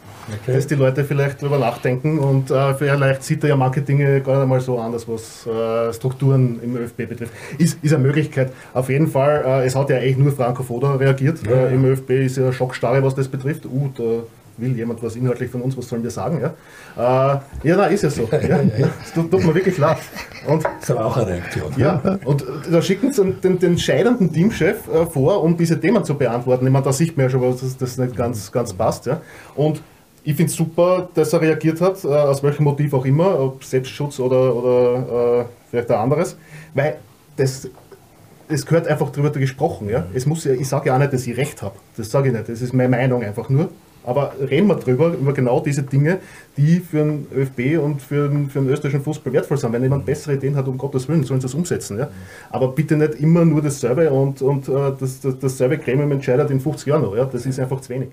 [0.42, 0.54] Okay.
[0.54, 4.38] Dass die Leute vielleicht darüber nachdenken und äh, vielleicht sieht er ja manche Dinge gar
[4.38, 7.32] nicht mal so anders, was äh, Strukturen im ÖFB betrifft.
[7.58, 8.52] Ist, ist eine Möglichkeit.
[8.72, 11.44] Auf jeden Fall, äh, es hat ja eigentlich nur Franco Foda reagiert.
[11.44, 11.66] Ja, ja.
[11.66, 13.66] Äh, Im ÖFB ist ja Schockstarre, was das betrifft.
[13.66, 14.22] Uh, da
[14.62, 16.40] will jemand was inhaltlich von uns, was sollen wir sagen?
[16.40, 18.22] Ja, äh, ja na, ist ja so.
[18.32, 18.60] Ja.
[18.78, 19.98] Das tut, tut, mir wirklich leid.
[20.46, 21.72] Und, das ist aber auch eine Reaktion.
[21.76, 26.14] Ja, und da schicken sie den, den scheidenden Teamchef äh, vor, um diese Themen zu
[26.14, 26.66] beantworten.
[26.66, 29.06] Ich meine, da sieht man ja schon, dass das nicht ganz, ganz passt.
[29.06, 29.20] Ja.
[29.54, 29.82] Und
[30.24, 33.64] ich finde es super, dass er reagiert hat, äh, aus welchem Motiv auch immer, ob
[33.64, 36.36] Selbstschutz oder, oder äh, vielleicht ein anderes,
[36.74, 36.96] weil
[37.36, 37.68] das
[38.48, 39.88] es gehört einfach darüber gesprochen.
[39.88, 40.06] Ja?
[40.14, 41.74] Es muss, ich sage ja auch nicht, dass ich recht habe.
[41.96, 42.48] Das sage ich nicht.
[42.48, 43.70] Das ist meine Meinung einfach nur.
[44.04, 46.18] Aber reden wir drüber, über genau diese Dinge,
[46.56, 49.72] die für den ÖFB und für den, für den österreichischen Fußball wertvoll sind.
[49.72, 51.98] Wenn jemand bessere Ideen hat, um Gottes Willen, sollen sie das umsetzen.
[51.98, 52.08] Ja?
[52.50, 56.60] Aber bitte nicht immer nur dasselbe und, und uh, das, das, dasselbe Gremium entscheidet in
[56.60, 57.16] 50 Jahren noch.
[57.16, 57.24] Ja?
[57.24, 58.08] Das ist einfach zu wenig.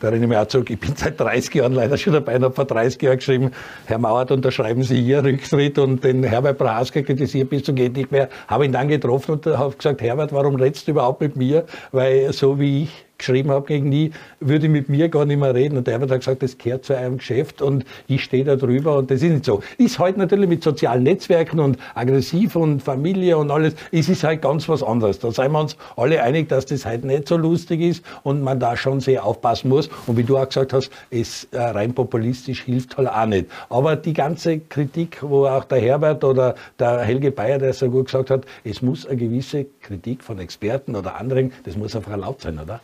[0.00, 2.44] Da erinnere ich mich auch zurück, ich bin seit 30 Jahren leider schon dabei und
[2.44, 3.50] habe vor 30 Jahren geschrieben,
[3.86, 8.10] Herr Mauert, unterschreiben Sie hier Rücktritt und den Herbert Brahaska kritisiert bis zum geht nicht
[8.10, 8.28] mehr.
[8.48, 11.64] Habe ihn dann getroffen und habe gesagt, Herbert, warum redest du überhaupt mit mir?
[11.92, 14.10] Weil so wie ich geschrieben habe gegen die,
[14.40, 15.78] würde mit mir gar nicht mehr reden.
[15.78, 19.10] Und der hat gesagt, das gehört zu einem Geschäft und ich stehe da drüber und
[19.10, 19.62] das ist nicht so.
[19.78, 24.42] Ist halt natürlich mit sozialen Netzwerken und aggressiv und Familie und alles, es ist halt
[24.42, 25.20] ganz was anderes.
[25.20, 28.58] Da sind wir uns alle einig, dass das halt nicht so lustig ist und man
[28.58, 29.88] da schon sehr aufpassen muss.
[30.06, 33.46] Und wie du auch gesagt hast, es äh, rein populistisch hilft halt auch nicht.
[33.68, 38.06] Aber die ganze Kritik, wo auch der Herbert oder der Helge Bayer, der so gut
[38.06, 42.42] gesagt hat, es muss eine gewisse Kritik von Experten oder anderen, das muss einfach erlaubt
[42.42, 42.80] sein, oder?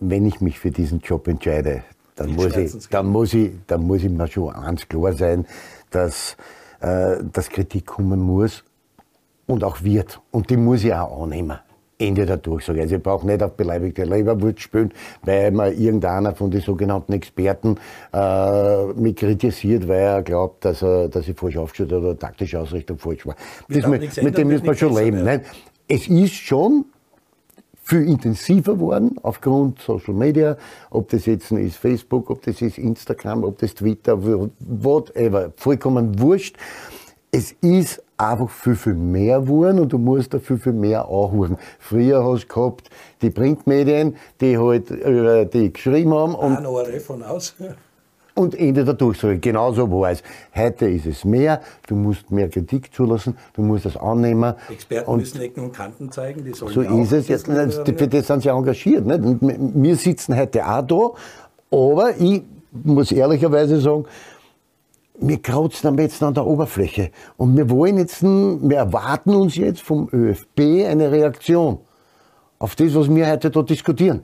[0.00, 1.82] wenn ich mich für diesen Job entscheide,
[2.14, 5.46] dann muss, ich, dann, muss ich, dann muss ich mir schon eins klar sein,
[5.90, 6.36] dass,
[6.80, 8.64] äh, dass Kritik kommen muss
[9.46, 10.20] und auch wird.
[10.30, 11.58] Und die muss ich auch annehmen.
[11.98, 12.80] Ende der Durchsage.
[12.80, 14.92] Also ich brauche nicht auf beleibigte Leberwurst spielen,
[15.22, 17.76] weil mir irgendeiner von den sogenannten Experten
[18.12, 22.98] äh, mich kritisiert, weil er glaubt, dass, er, dass ich falsch aufgestellt oder taktische Ausrichtung
[22.98, 23.34] falsch war.
[23.68, 25.24] Das mit, mit dem müssen wir schon leben.
[25.24, 25.40] Nein,
[25.88, 26.84] es ist schon
[27.82, 30.56] viel intensiver geworden aufgrund Social Media,
[30.90, 34.18] ob das jetzt ist Facebook, ob das ist Instagram, ob das Twitter,
[34.60, 36.56] whatever, vollkommen wurscht.
[37.30, 41.56] Es ist einfach viel, viel mehr geworden und du musst da viel, viel mehr anhören.
[41.78, 42.90] Früher hast du gehabt
[43.22, 46.34] die Printmedien, die halt über die geschrieben haben.
[46.34, 47.54] Und Ein von aus
[48.38, 49.38] und Ende der Durchsage.
[49.38, 50.22] Genauso war es.
[50.54, 54.54] Heute ist es mehr, du musst mehr Kritik zulassen, du musst das annehmen.
[54.70, 57.28] Experten und müssen Ecken und Kanten zeigen, die sollen So ist es.
[57.28, 59.04] Jetzt, für das sind sie engagiert.
[59.04, 59.20] Nicht?
[59.20, 62.42] Und wir sitzen heute auch da, aber ich
[62.84, 64.04] muss ehrlicherweise sagen,
[65.20, 67.10] wir kratzen am jetzt an der Oberfläche.
[67.36, 71.78] Und wir wollen jetzt, wir erwarten uns jetzt vom ÖFB eine Reaktion
[72.58, 74.22] auf das, was wir heute da diskutieren.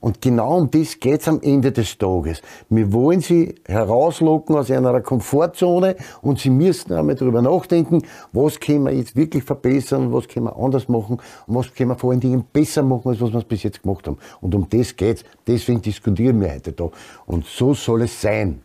[0.00, 2.42] Und genau um das geht's am Ende des Tages.
[2.68, 8.82] Wir wollen sie herauslocken aus einer Komfortzone und sie müssen einmal darüber nachdenken, was können
[8.82, 12.18] wir jetzt wirklich verbessern, was können wir anders machen und was können wir vor allen
[12.18, 14.18] Dingen besser machen, als was wir bis jetzt gemacht haben.
[14.40, 15.22] Und um das geht's.
[15.46, 16.90] Deswegen diskutieren wir heute da.
[17.24, 18.60] Und so soll es sein.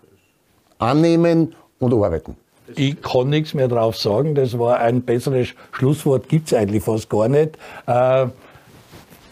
[0.79, 2.35] Annehmen und arbeiten.
[2.75, 4.35] Ich kann nichts mehr drauf sagen.
[4.35, 7.57] Das war ein besseres Schlusswort, gibt's eigentlich fast gar nicht.
[7.85, 8.27] Äh,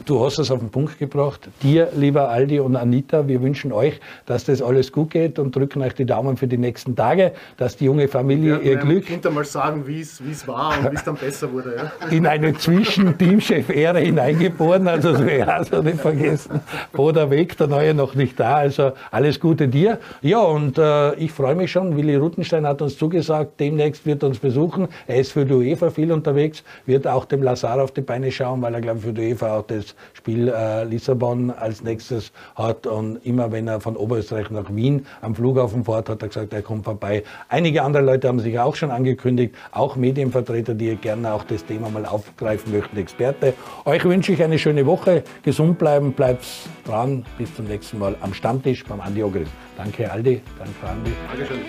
[0.05, 1.49] Du hast es auf den Punkt gebracht.
[1.63, 5.81] Dir, lieber Aldi und Anita, wir wünschen euch, dass das alles gut geht und drücken
[5.81, 9.09] euch die Daumen für die nächsten Tage, dass die junge Familie ihr Glück.
[9.09, 11.75] Ich mal sagen, wie es war und wie es dann besser wurde.
[11.75, 12.07] Ja.
[12.09, 16.59] In eine Zwischen-Teamchef-Ära hineingeboren, also das wäre also nicht vergessen.
[16.93, 18.57] Wo der Weg, der Neue noch nicht da.
[18.57, 19.97] Also alles Gute dir.
[20.21, 21.97] Ja, und äh, ich freue mich schon.
[21.97, 24.87] Willi Rutenstein hat uns zugesagt, demnächst wird uns besuchen.
[25.07, 28.61] Er ist für die UEFA viel unterwegs, wird auch dem Lazar auf die Beine schauen,
[28.61, 29.63] weil er, glaube ich, für die UEFA auch
[30.11, 32.87] das Spiel äh, Lissabon als nächstes hat.
[32.87, 36.61] Und immer wenn er von Oberösterreich nach Wien am Flughafen fährt, hat er gesagt, er
[36.61, 37.23] kommt vorbei.
[37.49, 41.89] Einige andere Leute haben sich auch schon angekündigt, auch Medienvertreter, die gerne auch das Thema
[41.89, 43.53] mal aufgreifen möchten, Experte.
[43.85, 46.45] Euch wünsche ich eine schöne Woche, gesund bleiben, bleibt
[46.85, 47.25] dran.
[47.37, 49.49] Bis zum nächsten Mal am Stammtisch beim Andi Ogris.
[49.77, 51.11] Danke Aldi, danke Andi.
[51.29, 51.59] Dankeschön.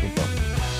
[0.00, 0.75] Super.